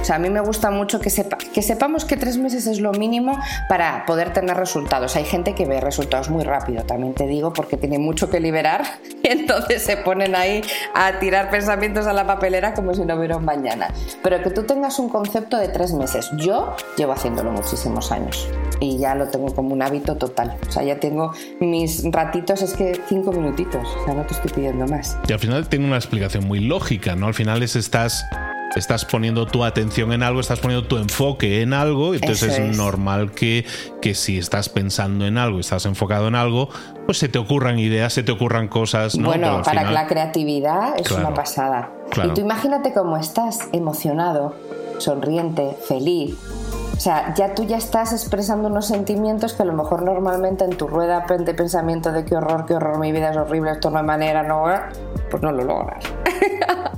O 0.00 0.04
sea, 0.04 0.16
a 0.16 0.18
mí 0.18 0.30
me 0.30 0.40
gusta 0.40 0.70
mucho 0.70 1.00
que, 1.00 1.10
sepa, 1.10 1.36
que 1.36 1.62
sepamos 1.62 2.04
que 2.04 2.16
tres 2.16 2.38
meses 2.38 2.66
es 2.66 2.80
lo 2.80 2.92
mínimo 2.92 3.38
para 3.68 4.06
poder 4.06 4.32
tener 4.32 4.56
resultados. 4.56 5.16
Hay 5.16 5.24
gente 5.24 5.54
que 5.54 5.66
ve 5.66 5.80
resultados 5.80 6.30
muy 6.30 6.44
rápido, 6.44 6.84
también 6.84 7.14
te 7.14 7.26
digo, 7.26 7.52
porque 7.52 7.76
tiene 7.76 7.98
mucho 7.98 8.30
que 8.30 8.40
liberar 8.40 8.82
y 9.22 9.28
entonces 9.28 9.82
se 9.82 9.96
ponen 9.96 10.34
ahí 10.34 10.62
a 10.94 11.18
tirar 11.18 11.50
pensamientos 11.50 12.06
a 12.06 12.12
la 12.12 12.26
papelera 12.26 12.74
como 12.74 12.94
si 12.94 13.04
no 13.04 13.14
hubiera 13.16 13.38
mañana. 13.38 13.92
Pero 14.22 14.42
que 14.42 14.50
tú 14.50 14.64
tengas 14.64 14.98
un 14.98 15.08
concepto 15.08 15.58
de 15.58 15.68
tres 15.68 15.92
meses. 15.92 16.30
Yo 16.36 16.74
llevo 16.96 17.12
haciéndolo 17.12 17.52
muchísimos 17.52 18.10
años 18.12 18.48
y 18.80 18.98
ya 18.98 19.14
lo 19.14 19.28
tengo 19.28 19.54
como 19.54 19.74
un 19.74 19.82
hábito 19.82 20.16
total. 20.16 20.56
O 20.66 20.72
sea, 20.72 20.82
ya 20.82 20.98
tengo 20.98 21.32
mis 21.60 22.02
ratitos, 22.10 22.62
es 22.62 22.72
que 22.72 23.00
cinco 23.08 23.32
minutitos, 23.32 23.86
o 23.86 24.04
sea, 24.04 24.14
no 24.14 24.24
te 24.24 24.34
estoy 24.34 24.50
pidiendo 24.50 24.86
más. 24.86 25.16
Y 25.28 25.32
al 25.32 25.38
final 25.38 25.68
tiene 25.68 25.86
una 25.86 25.96
explicación 25.96 26.46
muy 26.46 26.60
lógica, 26.60 27.16
¿no? 27.16 27.26
Al 27.26 27.34
final 27.34 27.62
es 27.62 27.76
estás 27.76 28.24
estás 28.76 29.04
poniendo 29.04 29.46
tu 29.46 29.64
atención 29.64 30.12
en 30.12 30.22
algo, 30.22 30.40
estás 30.40 30.60
poniendo 30.60 30.86
tu 30.86 30.96
enfoque 30.96 31.62
en 31.62 31.72
algo, 31.72 32.14
entonces 32.14 32.58
es, 32.58 32.76
normal 32.76 33.32
que, 33.32 33.64
que 34.00 34.14
si 34.14 34.38
estás 34.38 34.68
pensando 34.68 35.26
en 35.26 35.38
algo, 35.38 35.60
estás 35.60 35.86
enfocado 35.86 36.28
en 36.28 36.34
algo, 36.34 36.68
pues 37.06 37.18
se 37.18 37.28
te 37.28 37.38
ocurran 37.38 37.78
ideas, 37.78 38.12
se 38.12 38.22
te 38.22 38.32
ocurran 38.32 38.68
cosas. 38.68 39.16
¿no? 39.16 39.28
Bueno, 39.28 39.62
para 39.64 39.90
la 39.90 40.06
creatividad 40.06 40.98
es 40.98 41.10
una 41.10 41.34
pasada. 41.34 41.90
Y 42.24 42.28
tú 42.30 42.40
imagínate 42.40 42.92
cómo 42.92 43.16
estás 43.16 43.68
emocionado, 43.72 44.54
sonriente, 44.98 45.76
feliz, 45.88 46.36
o 47.00 47.02
sea, 47.02 47.32
ya 47.32 47.54
tú 47.54 47.64
ya 47.64 47.78
estás 47.78 48.12
expresando 48.12 48.68
unos 48.68 48.86
sentimientos 48.86 49.54
que 49.54 49.62
a 49.62 49.64
lo 49.64 49.72
mejor 49.72 50.02
normalmente 50.02 50.64
en 50.64 50.76
tu 50.76 50.86
rueda 50.86 51.24
de 51.26 51.54
pensamiento 51.54 52.12
de 52.12 52.26
qué 52.26 52.36
horror, 52.36 52.66
qué 52.66 52.74
horror, 52.74 52.98
mi 52.98 53.10
vida 53.10 53.30
es 53.30 53.38
horrible, 53.38 53.70
esto 53.70 53.88
no 53.88 54.00
hay 54.00 54.04
manera, 54.04 54.42
no, 54.42 54.66
pues 55.30 55.42
no 55.42 55.50
lo 55.50 55.64
logras. 55.64 56.04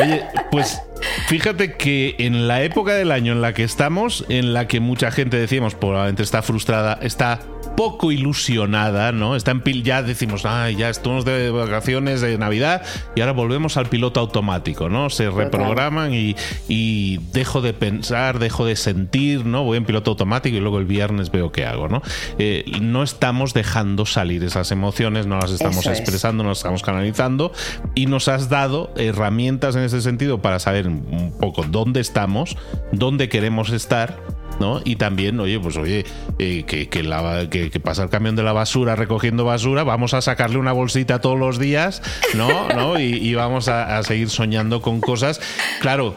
Oye, 0.00 0.24
pues 0.50 0.80
fíjate 1.28 1.74
que 1.74 2.16
en 2.18 2.48
la 2.48 2.62
época 2.62 2.94
del 2.94 3.12
año 3.12 3.32
en 3.32 3.42
la 3.42 3.52
que 3.52 3.64
estamos, 3.64 4.24
en 4.28 4.52
la 4.52 4.66
que 4.66 4.80
mucha 4.80 5.10
gente 5.10 5.36
decíamos 5.36 5.74
probablemente 5.74 6.22
está 6.22 6.42
frustrada, 6.42 6.98
está 7.02 7.40
poco 7.80 8.12
ilusionada, 8.12 9.10
¿no? 9.10 9.36
Está 9.36 9.52
en 9.52 9.62
pil, 9.62 9.82
ya 9.82 10.02
decimos, 10.02 10.44
ay, 10.44 10.76
ya 10.76 10.90
estamos 10.90 11.24
de 11.24 11.50
vacaciones 11.50 12.20
de 12.20 12.36
Navidad 12.36 12.82
y 13.16 13.22
ahora 13.22 13.32
volvemos 13.32 13.78
al 13.78 13.86
piloto 13.86 14.20
automático, 14.20 14.90
¿no? 14.90 15.08
Se 15.08 15.30
reprograman 15.30 16.12
y, 16.12 16.36
y, 16.68 17.20
dejo 17.32 17.62
de 17.62 17.72
pensar, 17.72 18.38
dejo 18.38 18.66
de 18.66 18.76
sentir, 18.76 19.46
¿no? 19.46 19.64
Voy 19.64 19.78
en 19.78 19.86
piloto 19.86 20.10
automático 20.10 20.58
y 20.58 20.60
luego 20.60 20.78
el 20.78 20.84
viernes 20.84 21.30
veo 21.30 21.52
qué 21.52 21.64
hago, 21.64 21.88
¿no? 21.88 22.02
Eh, 22.38 22.70
no 22.82 23.02
estamos 23.02 23.54
dejando 23.54 24.04
salir 24.04 24.44
esas 24.44 24.70
emociones, 24.72 25.26
no 25.26 25.38
las 25.38 25.50
estamos 25.50 25.86
expresando, 25.86 26.42
no 26.42 26.50
las 26.50 26.58
estamos 26.58 26.82
canalizando 26.82 27.50
y 27.94 28.04
nos 28.04 28.28
has 28.28 28.50
dado 28.50 28.92
herramientas 28.98 29.74
en 29.74 29.84
ese 29.84 30.02
sentido 30.02 30.42
para 30.42 30.58
saber 30.58 30.86
un 30.86 31.32
poco 31.40 31.62
dónde 31.62 32.00
estamos, 32.00 32.58
dónde 32.92 33.30
queremos 33.30 33.70
estar 33.70 34.18
¿no? 34.60 34.80
Y 34.84 34.96
también, 34.96 35.40
oye, 35.40 35.58
pues 35.58 35.76
oye, 35.76 36.04
eh, 36.38 36.64
que, 36.64 36.88
que, 36.88 37.80
pasa 37.80 38.04
el 38.04 38.10
camión 38.10 38.36
de 38.36 38.42
la 38.42 38.52
basura 38.52 38.94
recogiendo 38.94 39.44
basura, 39.44 39.82
vamos 39.82 40.14
a 40.14 40.20
sacarle 40.20 40.58
una 40.58 40.72
bolsita 40.72 41.20
todos 41.20 41.38
los 41.38 41.58
días, 41.58 42.02
¿no? 42.34 42.68
¿no? 42.76 43.00
Y, 43.00 43.34
vamos 43.34 43.68
a, 43.68 44.02
seguir 44.02 44.28
soñando 44.28 44.82
con 44.82 45.00
cosas. 45.00 45.40
Claro, 45.80 46.14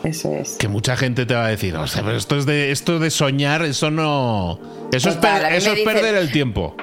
que 0.60 0.68
mucha 0.68 0.98
gente 0.98 1.26
te 1.26 1.34
va 1.34 1.46
a 1.46 1.50
decir, 1.50 1.76
o 1.76 1.88
sea, 1.88 2.04
pero 2.04 2.18
esto 2.18 2.38
es 2.38 2.46
de, 2.46 2.72
esto 2.72 3.00
de 3.00 3.10
soñar, 3.10 3.64
eso 3.64 3.90
no. 3.90 4.60
Eso 4.92 5.10
es, 5.10 5.18
eso 5.18 5.74
es 5.74 5.80
perder 5.80 6.16
el 6.16 6.32
tiempo. 6.32 6.76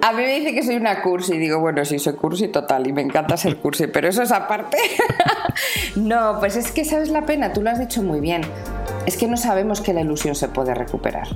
A 0.00 0.12
mí 0.12 0.22
me 0.22 0.38
dice 0.38 0.54
que 0.54 0.62
soy 0.62 0.76
una 0.76 1.02
cursi 1.02 1.34
y 1.34 1.38
digo, 1.38 1.58
bueno, 1.58 1.84
sí, 1.84 1.98
soy 1.98 2.14
cursi 2.14 2.48
total 2.48 2.86
y 2.86 2.92
me 2.92 3.02
encanta 3.02 3.36
ser 3.36 3.56
cursi, 3.56 3.88
pero 3.88 4.08
eso 4.08 4.22
es 4.22 4.30
aparte. 4.30 4.78
no, 5.96 6.36
pues 6.38 6.54
es 6.54 6.70
que 6.70 6.84
sabes 6.84 7.10
la 7.10 7.26
pena, 7.26 7.52
tú 7.52 7.62
lo 7.62 7.70
has 7.70 7.80
dicho 7.80 8.02
muy 8.02 8.20
bien 8.20 8.42
es 9.08 9.16
que 9.16 9.26
no 9.26 9.38
sabemos 9.38 9.80
que 9.80 9.94
la 9.94 10.02
ilusión 10.02 10.34
se 10.34 10.48
puede 10.48 10.74
recuperar. 10.74 11.28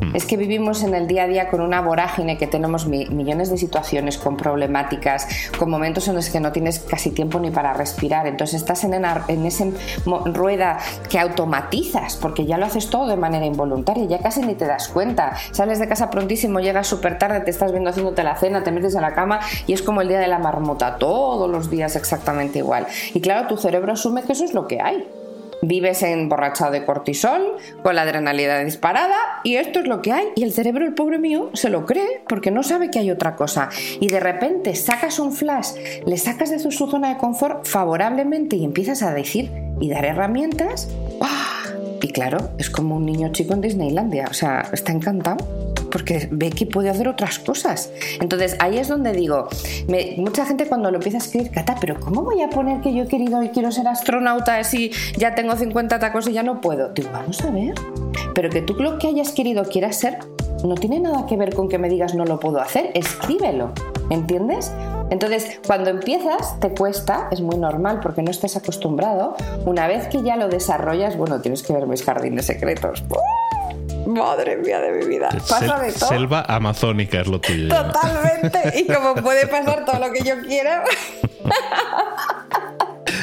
Mm. 0.00 0.16
Es 0.16 0.26
que 0.26 0.36
vivimos 0.36 0.82
en 0.82 0.96
el 0.96 1.06
día 1.06 1.22
a 1.22 1.26
día 1.28 1.48
con 1.48 1.60
una 1.60 1.80
vorágine 1.80 2.36
que 2.36 2.48
tenemos 2.48 2.88
millones 2.88 3.50
de 3.50 3.56
situaciones, 3.56 4.18
con 4.18 4.36
problemáticas, 4.36 5.28
con 5.56 5.70
momentos 5.70 6.08
en 6.08 6.16
los 6.16 6.28
que 6.28 6.40
no 6.40 6.50
tienes 6.50 6.80
casi 6.80 7.12
tiempo 7.12 7.38
ni 7.38 7.52
para 7.52 7.72
respirar. 7.72 8.26
Entonces 8.26 8.60
estás 8.60 8.82
en, 8.82 8.94
en 8.94 9.46
esa 9.46 9.64
rueda 10.24 10.80
que 11.08 11.20
automatizas, 11.20 12.16
porque 12.16 12.46
ya 12.46 12.58
lo 12.58 12.66
haces 12.66 12.90
todo 12.90 13.06
de 13.06 13.16
manera 13.16 13.46
involuntaria, 13.46 14.06
ya 14.06 14.18
casi 14.18 14.42
ni 14.42 14.56
te 14.56 14.66
das 14.66 14.88
cuenta. 14.88 15.36
Sales 15.52 15.78
de 15.78 15.86
casa 15.86 16.10
prontísimo, 16.10 16.58
llegas 16.58 16.88
súper 16.88 17.16
tarde, 17.16 17.38
te 17.42 17.52
estás 17.52 17.70
viendo 17.70 17.90
haciéndote 17.90 18.24
la 18.24 18.34
cena, 18.34 18.64
te 18.64 18.72
metes 18.72 18.96
a 18.96 19.00
la 19.00 19.14
cama 19.14 19.38
y 19.68 19.72
es 19.72 19.82
como 19.82 20.00
el 20.00 20.08
día 20.08 20.18
de 20.18 20.26
la 20.26 20.40
marmota, 20.40 20.96
todos 20.98 21.48
los 21.48 21.70
días 21.70 21.94
exactamente 21.94 22.58
igual. 22.58 22.88
Y 23.14 23.20
claro, 23.20 23.46
tu 23.46 23.56
cerebro 23.56 23.92
asume 23.92 24.24
que 24.24 24.32
eso 24.32 24.44
es 24.44 24.52
lo 24.52 24.66
que 24.66 24.80
hay. 24.80 25.06
Vives 25.62 26.02
emborrachado 26.02 26.72
de 26.72 26.84
cortisol, 26.84 27.56
con 27.82 27.94
la 27.94 28.02
adrenalina 28.02 28.58
disparada, 28.60 29.16
y 29.44 29.56
esto 29.56 29.80
es 29.80 29.86
lo 29.86 30.02
que 30.02 30.12
hay. 30.12 30.26
Y 30.36 30.44
el 30.44 30.52
cerebro, 30.52 30.84
el 30.84 30.94
pobre 30.94 31.18
mío, 31.18 31.50
se 31.54 31.68
lo 31.68 31.86
cree 31.86 32.22
porque 32.28 32.50
no 32.50 32.62
sabe 32.62 32.90
que 32.90 32.98
hay 32.98 33.10
otra 33.10 33.36
cosa. 33.36 33.68
Y 34.00 34.08
de 34.08 34.20
repente 34.20 34.74
sacas 34.74 35.18
un 35.18 35.32
flash, 35.32 35.72
le 36.06 36.16
sacas 36.16 36.50
de 36.50 36.58
su 36.58 36.70
zona 36.70 37.10
de 37.10 37.18
confort 37.18 37.66
favorablemente 37.66 38.56
y 38.56 38.64
empiezas 38.64 39.02
a 39.02 39.12
decir 39.12 39.50
y 39.80 39.90
dar 39.90 40.04
herramientas. 40.04 40.88
Y 42.02 42.08
claro, 42.08 42.50
es 42.58 42.70
como 42.70 42.96
un 42.96 43.04
niño 43.04 43.30
chico 43.32 43.52
en 43.52 43.60
Disneylandia, 43.60 44.26
o 44.30 44.34
sea, 44.34 44.66
está 44.72 44.92
encantado 44.92 45.69
porque 45.90 46.28
que 46.56 46.66
puede 46.66 46.90
hacer 46.90 47.08
otras 47.08 47.38
cosas. 47.38 47.92
Entonces 48.20 48.56
ahí 48.60 48.78
es 48.78 48.88
donde 48.88 49.12
digo, 49.12 49.48
mucha 50.16 50.46
gente 50.46 50.66
cuando 50.66 50.90
lo 50.90 50.96
empieza 50.96 51.18
a 51.18 51.20
escribir, 51.20 51.50
Cata, 51.50 51.76
pero 51.80 51.98
¿cómo 52.00 52.22
voy 52.22 52.42
a 52.42 52.50
poner 52.50 52.80
que 52.80 52.94
yo 52.94 53.04
he 53.04 53.08
querido 53.08 53.42
y 53.42 53.48
quiero 53.48 53.72
ser 53.72 53.88
astronauta 53.88 54.62
si 54.64 54.90
ya 55.16 55.34
tengo 55.34 55.56
50 55.56 55.98
tacos 55.98 56.28
y 56.28 56.32
ya 56.32 56.42
no 56.42 56.60
puedo? 56.60 56.90
Digo, 56.92 57.10
vamos 57.12 57.40
a 57.44 57.50
ver, 57.50 57.74
pero 58.34 58.50
que 58.50 58.62
tú 58.62 58.74
lo 58.74 58.98
que 58.98 59.08
hayas 59.08 59.32
querido 59.32 59.64
quieras 59.64 59.96
ser 59.96 60.18
no 60.64 60.74
tiene 60.74 61.00
nada 61.00 61.26
que 61.26 61.36
ver 61.36 61.54
con 61.54 61.68
que 61.68 61.78
me 61.78 61.88
digas 61.88 62.14
no 62.14 62.24
lo 62.24 62.38
puedo 62.38 62.60
hacer, 62.60 62.90
escríbelo, 62.94 63.72
¿entiendes? 64.10 64.72
Entonces, 65.10 65.60
cuando 65.66 65.90
empiezas, 65.90 66.58
te 66.60 66.70
cuesta, 66.70 67.28
es 67.32 67.40
muy 67.40 67.56
normal 67.56 67.98
porque 68.00 68.22
no 68.22 68.30
estés 68.30 68.56
acostumbrado. 68.56 69.34
Una 69.66 69.88
vez 69.88 70.06
que 70.06 70.22
ya 70.22 70.36
lo 70.36 70.48
desarrollas, 70.48 71.16
bueno, 71.16 71.40
tienes 71.40 71.64
que 71.64 71.72
ver 71.72 71.86
mis 71.88 72.04
jardines 72.04 72.46
secretos. 72.46 73.02
Madre 74.06 74.56
mía 74.56 74.80
de 74.80 74.92
mi 74.92 75.06
vida. 75.06 75.28
Pasa 75.48 75.78
de 75.78 75.92
todo. 75.92 76.08
Selva 76.08 76.44
amazónica 76.48 77.20
es 77.20 77.26
lo 77.26 77.40
tuyo. 77.40 77.68
Totalmente. 77.68 78.80
Y 78.80 78.86
como 78.86 79.14
puede 79.16 79.46
pasar 79.46 79.84
todo 79.84 79.98
lo 79.98 80.12
que 80.12 80.22
yo 80.22 80.40
quiera. 80.42 80.84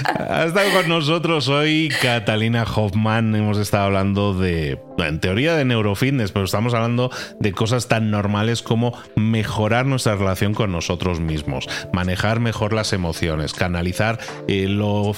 Ha 0.06 0.46
estado 0.46 0.72
con 0.72 0.90
nosotros 0.90 1.48
hoy 1.48 1.90
Catalina 2.02 2.64
Hoffman. 2.64 3.36
Hemos 3.36 3.58
estado 3.58 3.86
hablando 3.86 4.34
de, 4.34 4.80
en 4.98 5.20
teoría, 5.20 5.56
de 5.56 5.66
neurofitness, 5.66 6.32
pero 6.32 6.46
estamos 6.46 6.74
hablando 6.74 7.12
de 7.40 7.52
cosas 7.52 7.88
tan 7.88 8.12
normales 8.12 8.62
como 8.62 8.98
mejorar 9.16 9.86
nuestra 9.86 10.16
relación 10.16 10.54
con 10.54 10.72
nosotros 10.72 11.20
mismos, 11.20 11.68
manejar 11.94 12.40
mejor 12.40 12.74
las 12.74 12.94
emociones, 12.94 13.54
canalizar 13.54 14.20
eh, 14.48 14.68
lo, 14.68 15.14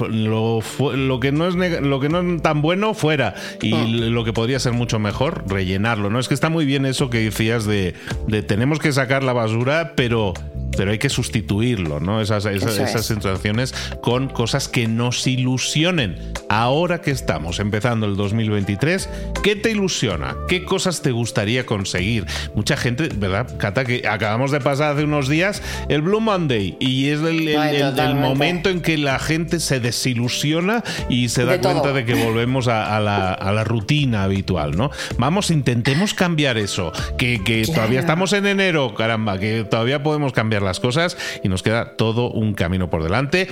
que 1.19 1.31
no 1.31 1.47
es 1.47 1.55
lo 1.81 1.99
que 1.99 2.09
no 2.09 2.19
es 2.21 2.41
tan 2.41 2.61
bueno 2.61 2.93
fuera 2.93 3.35
y 3.61 3.73
mm. 3.73 4.13
lo 4.13 4.23
que 4.23 4.33
podría 4.33 4.59
ser 4.59 4.73
mucho 4.73 4.99
mejor, 4.99 5.43
rellenarlo. 5.47 6.09
¿no? 6.09 6.19
Es 6.19 6.27
que 6.27 6.33
está 6.33 6.49
muy 6.49 6.65
bien 6.65 6.85
eso 6.85 7.09
que 7.09 7.19
decías 7.19 7.65
de, 7.65 7.95
de 8.27 8.43
tenemos 8.43 8.79
que 8.79 8.91
sacar 8.91 9.23
la 9.23 9.33
basura, 9.33 9.93
pero 9.95 10.33
pero 10.79 10.91
hay 10.91 10.97
que 10.97 11.09
sustituirlo, 11.09 11.99
¿no? 11.99 12.21
Esas, 12.21 12.45
esas, 12.45 13.05
sensaciones 13.05 13.75
con 14.01 14.29
cosas 14.29 14.69
que 14.69 14.87
nos 14.87 15.27
ilusionen. 15.27 16.17
Ahora 16.47 17.01
que 17.01 17.11
estamos 17.11 17.59
empezando 17.59 18.05
el 18.05 18.15
2023, 18.15 19.09
¿qué 19.43 19.57
te 19.57 19.71
ilusiona? 19.71 20.37
¿Qué 20.47 20.63
cosas 20.63 21.01
te 21.01 21.11
gustaría 21.11 21.65
conseguir? 21.65 22.25
Mucha 22.55 22.77
gente, 22.77 23.09
¿verdad, 23.13 23.57
Cata? 23.57 23.83
Que 23.83 24.07
acabamos 24.07 24.51
de 24.51 24.61
pasar 24.61 24.93
hace 24.93 25.03
unos 25.03 25.27
días 25.27 25.61
el 25.89 26.01
Blue 26.01 26.21
Monday 26.21 26.77
y 26.79 27.09
es 27.09 27.19
el, 27.19 28.15
momento 28.15 28.69
en 28.69 28.79
que 28.79 28.97
la 28.97 29.19
gente 29.19 29.59
se 29.59 29.81
desilusiona 29.81 30.81
y 31.09 31.27
se 31.27 31.43
da 31.43 31.59
cuenta 31.59 31.91
de 31.91 32.05
que 32.05 32.13
volvemos 32.13 32.69
a, 32.69 33.01
la, 33.01 33.63
rutina 33.65 34.23
habitual, 34.23 34.77
¿no? 34.77 34.91
Vamos, 35.17 35.51
intentemos 35.51 36.13
cambiar 36.13 36.57
eso, 36.57 36.93
que, 37.17 37.37
todavía 37.65 37.99
estamos 37.99 38.31
en 38.31 38.45
enero, 38.45 38.95
caramba, 38.95 39.37
que 39.37 39.65
todavía 39.65 40.01
podemos 40.01 40.31
cambiar 40.31 40.68
las 40.69 40.79
cosas 40.79 41.17
y 41.43 41.49
nos 41.49 41.63
queda 41.63 41.95
todo 41.97 42.31
un 42.31 42.53
camino 42.53 42.89
por 42.89 43.03
delante, 43.03 43.47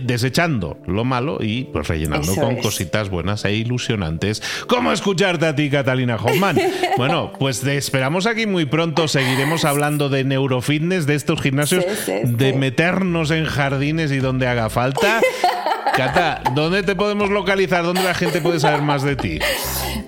desechando 0.00 0.78
lo 0.86 1.04
malo 1.04 1.38
y 1.40 1.64
pues 1.64 1.88
rellenando 1.88 2.34
con 2.34 2.56
cositas 2.56 3.10
buenas 3.10 3.44
e 3.44 3.52
ilusionantes. 3.52 4.42
¿Cómo 4.66 4.92
escucharte 4.92 5.46
a 5.46 5.54
ti, 5.54 5.70
Catalina 5.70 6.16
Hoffman? 6.16 6.58
bueno, 6.96 7.32
pues 7.38 7.60
te 7.60 7.76
esperamos 7.76 8.26
aquí 8.26 8.46
muy 8.46 8.64
pronto. 8.64 9.08
Seguiremos 9.08 9.64
hablando 9.64 10.08
de 10.08 10.24
neurofitness, 10.24 11.06
de 11.06 11.14
estos 11.14 11.40
gimnasios, 11.40 11.84
de 12.24 12.52
meternos 12.54 13.30
en 13.30 13.44
jardines 13.44 14.10
y 14.10 14.18
donde 14.18 14.46
haga 14.46 14.70
falta. 14.70 15.20
Cata, 15.96 16.42
¿dónde 16.56 16.82
te 16.82 16.96
podemos 16.96 17.30
localizar? 17.30 17.84
¿Dónde 17.84 18.02
la 18.02 18.14
gente 18.14 18.40
puede 18.40 18.58
saber 18.58 18.82
más 18.82 19.04
de 19.04 19.14
ti? 19.14 19.38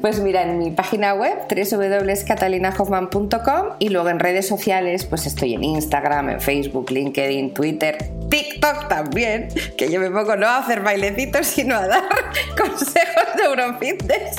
Pues 0.00 0.18
mira, 0.18 0.42
en 0.42 0.58
mi 0.58 0.72
página 0.72 1.14
web 1.14 1.38
www.catalinahoffman.com 1.48 3.66
y 3.78 3.90
luego 3.90 4.08
en 4.08 4.18
redes 4.18 4.48
sociales, 4.48 5.04
pues 5.04 5.26
estoy 5.26 5.54
en 5.54 5.62
Instagram, 5.62 6.30
en 6.30 6.40
Facebook, 6.40 6.90
LinkedIn, 6.90 7.54
Twitter, 7.54 7.98
TikTok 8.28 8.88
también, 8.88 9.48
que 9.76 9.90
yo 9.90 10.00
me 10.00 10.10
pongo 10.10 10.36
no 10.36 10.46
a 10.46 10.58
hacer 10.58 10.82
bailecitos, 10.82 11.46
sino 11.46 11.76
a 11.76 11.86
dar 11.86 12.04
consejos 12.56 13.24
de 13.36 13.44
Eurofitness. 13.44 14.36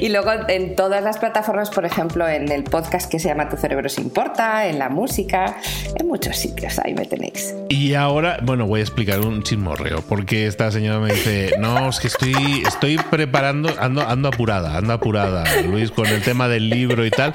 Y 0.00 0.08
luego 0.08 0.32
en 0.48 0.76
todas 0.76 1.02
las 1.02 1.18
plataformas, 1.18 1.70
por 1.70 1.84
ejemplo, 1.84 2.28
en 2.28 2.50
el 2.50 2.64
podcast 2.64 3.10
que 3.10 3.18
se 3.18 3.28
llama 3.28 3.48
Tu 3.48 3.56
cerebro 3.56 3.88
se 3.88 4.00
importa, 4.00 4.66
en 4.66 4.78
la 4.78 4.88
música, 4.88 5.56
en 5.98 6.06
muchos 6.06 6.36
sitios, 6.36 6.78
ahí 6.78 6.94
me 6.94 7.06
tenéis. 7.06 7.54
Y 7.68 7.94
ahora, 7.94 8.38
bueno, 8.42 8.66
voy 8.66 8.80
a 8.80 8.82
explicar 8.82 9.20
un 9.20 9.42
chismorreo, 9.42 10.02
porque 10.02 10.46
esta 10.46 10.70
señora 10.70 10.98
me 10.98 11.12
dice, 11.12 11.52
no, 11.58 11.88
es 11.88 12.00
que 12.00 12.08
estoy, 12.08 12.62
estoy 12.66 12.98
preparando, 12.98 13.74
ando, 13.78 14.02
ando 14.02 14.28
apurada, 14.28 14.76
ando 14.76 14.92
apurada, 14.92 15.44
Luis, 15.62 15.90
con 15.90 16.06
el 16.06 16.22
tema 16.22 16.48
del 16.48 16.70
libro 16.70 17.04
y 17.04 17.10
tal, 17.10 17.34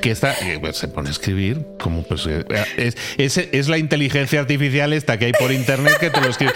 que 0.00 0.10
está, 0.10 0.34
pues, 0.60 0.76
se 0.76 0.88
pone 0.88 1.08
a 1.08 1.12
escribir, 1.12 1.66
como 1.78 2.02
pues, 2.02 2.26
eh, 2.26 2.44
es, 2.76 2.96
es, 3.18 3.36
es 3.36 3.68
la 3.68 3.78
inteligencia 3.78 4.40
artificial 4.40 4.92
esta 4.92 5.18
que 5.18 5.26
hay 5.26 5.33
por 5.38 5.52
internet 5.52 5.96
que 5.98 6.10
te 6.10 6.20
lo 6.20 6.28
escribe 6.28 6.52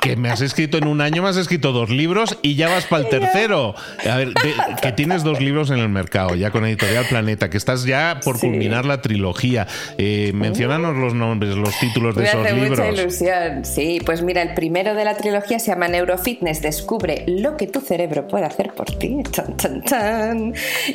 que 0.00 0.16
me 0.16 0.30
has 0.30 0.40
escrito 0.40 0.78
en 0.78 0.86
un 0.86 1.00
año, 1.00 1.22
me 1.22 1.28
has 1.28 1.36
escrito 1.36 1.72
dos 1.72 1.90
libros 1.90 2.38
y 2.42 2.54
ya 2.54 2.68
vas 2.68 2.86
para 2.86 3.02
el 3.02 3.08
tercero. 3.08 3.74
A 4.08 4.16
ver, 4.16 4.32
que 4.80 4.92
tienes 4.92 5.24
dos 5.24 5.40
libros 5.40 5.70
en 5.70 5.78
el 5.78 5.88
mercado, 5.88 6.34
ya 6.34 6.50
con 6.50 6.64
Editorial 6.64 7.06
Planeta, 7.08 7.50
que 7.50 7.56
estás 7.56 7.84
ya 7.84 8.20
por 8.22 8.38
culminar 8.38 8.84
la 8.84 9.00
trilogía. 9.02 9.66
Eh, 9.98 10.32
menciónanos 10.34 10.96
los 10.96 11.14
nombres, 11.14 11.56
los 11.56 11.76
títulos 11.78 12.14
de 12.14 12.22
me 12.22 12.28
esos 12.28 12.44
hace 12.44 12.54
libros. 12.54 12.78
Mucha 12.78 13.02
ilusión. 13.02 13.64
Sí, 13.64 14.00
pues 14.04 14.22
mira, 14.22 14.42
el 14.42 14.54
primero 14.54 14.94
de 14.94 15.04
la 15.04 15.16
trilogía 15.16 15.58
se 15.58 15.68
llama 15.68 15.88
Neurofitness, 15.88 16.62
descubre 16.62 17.24
lo 17.26 17.56
que 17.56 17.66
tu 17.66 17.80
cerebro 17.80 18.28
puede 18.28 18.44
hacer 18.44 18.72
por 18.74 18.86
ti. 18.86 19.22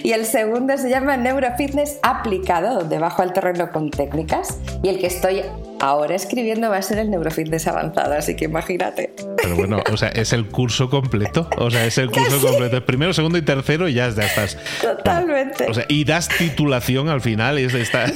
Y 0.04 0.12
el 0.12 0.26
segundo 0.26 0.78
se 0.78 0.89
llama 0.89 1.17
Neurofitness 1.17 2.00
aplicado, 2.04 2.80
donde 2.80 3.00
bajo 3.00 3.22
al 3.22 3.34
terreno 3.34 3.72
con 3.72 3.89
técnicas. 3.91 4.58
Y 4.84 4.89
el 4.89 5.00
que 5.00 5.08
estoy 5.08 5.41
ahora 5.80 6.15
escribiendo 6.15 6.70
va 6.70 6.78
a 6.78 6.82
ser 6.82 7.00
el 7.00 7.10
Neurofitness 7.10 7.68
avanzado, 7.68 8.13
así 8.13 8.36
que 8.36 8.46
imagínate 8.46 9.13
pero 9.41 9.56
bueno, 9.56 9.82
o 9.91 9.97
sea, 9.97 10.10
es 10.10 10.34
el 10.34 10.47
curso 10.47 10.89
completo. 10.89 11.49
O 11.58 11.69
sea, 11.71 11.86
es 11.86 11.97
el 11.97 12.10
curso 12.12 12.39
completo. 12.39 12.84
Primero, 12.86 13.13
segundo 13.13 13.38
y 13.38 13.41
tercero 13.41 13.88
y 13.88 13.93
ya, 13.93 14.08
estás. 14.08 14.58
Totalmente. 14.82 15.65
O 15.69 15.73
sea, 15.73 15.86
y 15.88 16.04
das 16.04 16.28
titulación 16.30 17.10
al 17.10 17.21
final. 17.21 17.60
Y 17.60 17.63
es 17.63 17.73
esta, 17.73 18.06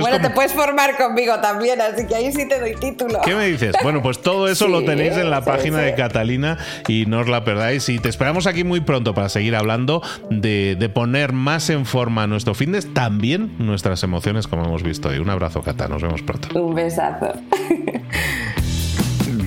bueno, 0.00 0.20
te 0.20 0.30
puedes 0.30 0.52
formar 0.52 0.96
conmigo 0.96 1.38
también, 1.40 1.80
así 1.80 2.06
que 2.06 2.14
ahí 2.14 2.32
sí 2.32 2.48
te 2.48 2.60
doy 2.60 2.74
título. 2.76 3.20
¿Qué 3.24 3.34
me 3.34 3.46
dices? 3.46 3.74
Bueno, 3.82 4.02
pues 4.02 4.20
todo 4.20 4.48
eso 4.48 4.68
lo 4.74 4.84
tenéis 4.84 5.16
en 5.16 5.30
la 5.30 5.44
página 5.44 5.78
de 5.78 5.94
Catalina 5.94 6.58
y 6.88 7.06
no 7.06 7.20
os 7.20 7.28
la 7.28 7.44
perdáis. 7.44 7.88
Y 7.88 7.98
te 7.98 8.08
esperamos 8.08 8.46
aquí 8.46 8.64
muy 8.64 8.80
pronto 8.80 9.14
para 9.14 9.28
seguir 9.28 9.56
hablando 9.56 10.02
de, 10.30 10.76
de 10.78 10.88
poner 10.88 11.32
más 11.32 11.70
en 11.70 11.86
forma 11.86 12.26
nuestro 12.26 12.54
fitness, 12.54 12.92
también 12.92 13.54
nuestras 13.58 14.02
emociones, 14.02 14.46
como 14.46 14.64
hemos 14.64 14.82
visto 14.82 15.08
hoy. 15.08 15.18
Un 15.18 15.30
abrazo, 15.30 15.62
Cata. 15.62 15.88
Nos 15.88 16.02
vemos 16.02 16.22
pronto. 16.22 16.48
Un 16.60 16.74
besazo. 16.74 17.32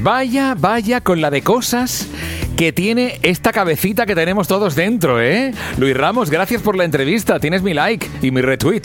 Vaya, 0.07 0.55
vaya 0.57 1.01
con 1.01 1.19
la 1.19 1.29
de 1.29 1.41
cosas 1.41 2.07
que 2.57 2.73
tiene 2.73 3.19
esta 3.21 3.51
cabecita 3.51 4.07
que 4.07 4.15
tenemos 4.15 4.47
todos 4.47 4.73
dentro, 4.73 5.21
¿eh? 5.21 5.53
Luis 5.77 5.95
Ramos, 5.95 6.31
gracias 6.31 6.63
por 6.63 6.75
la 6.75 6.85
entrevista. 6.85 7.39
Tienes 7.39 7.61
mi 7.61 7.75
like 7.75 8.07
y 8.23 8.31
mi 8.31 8.41
retweet. 8.41 8.81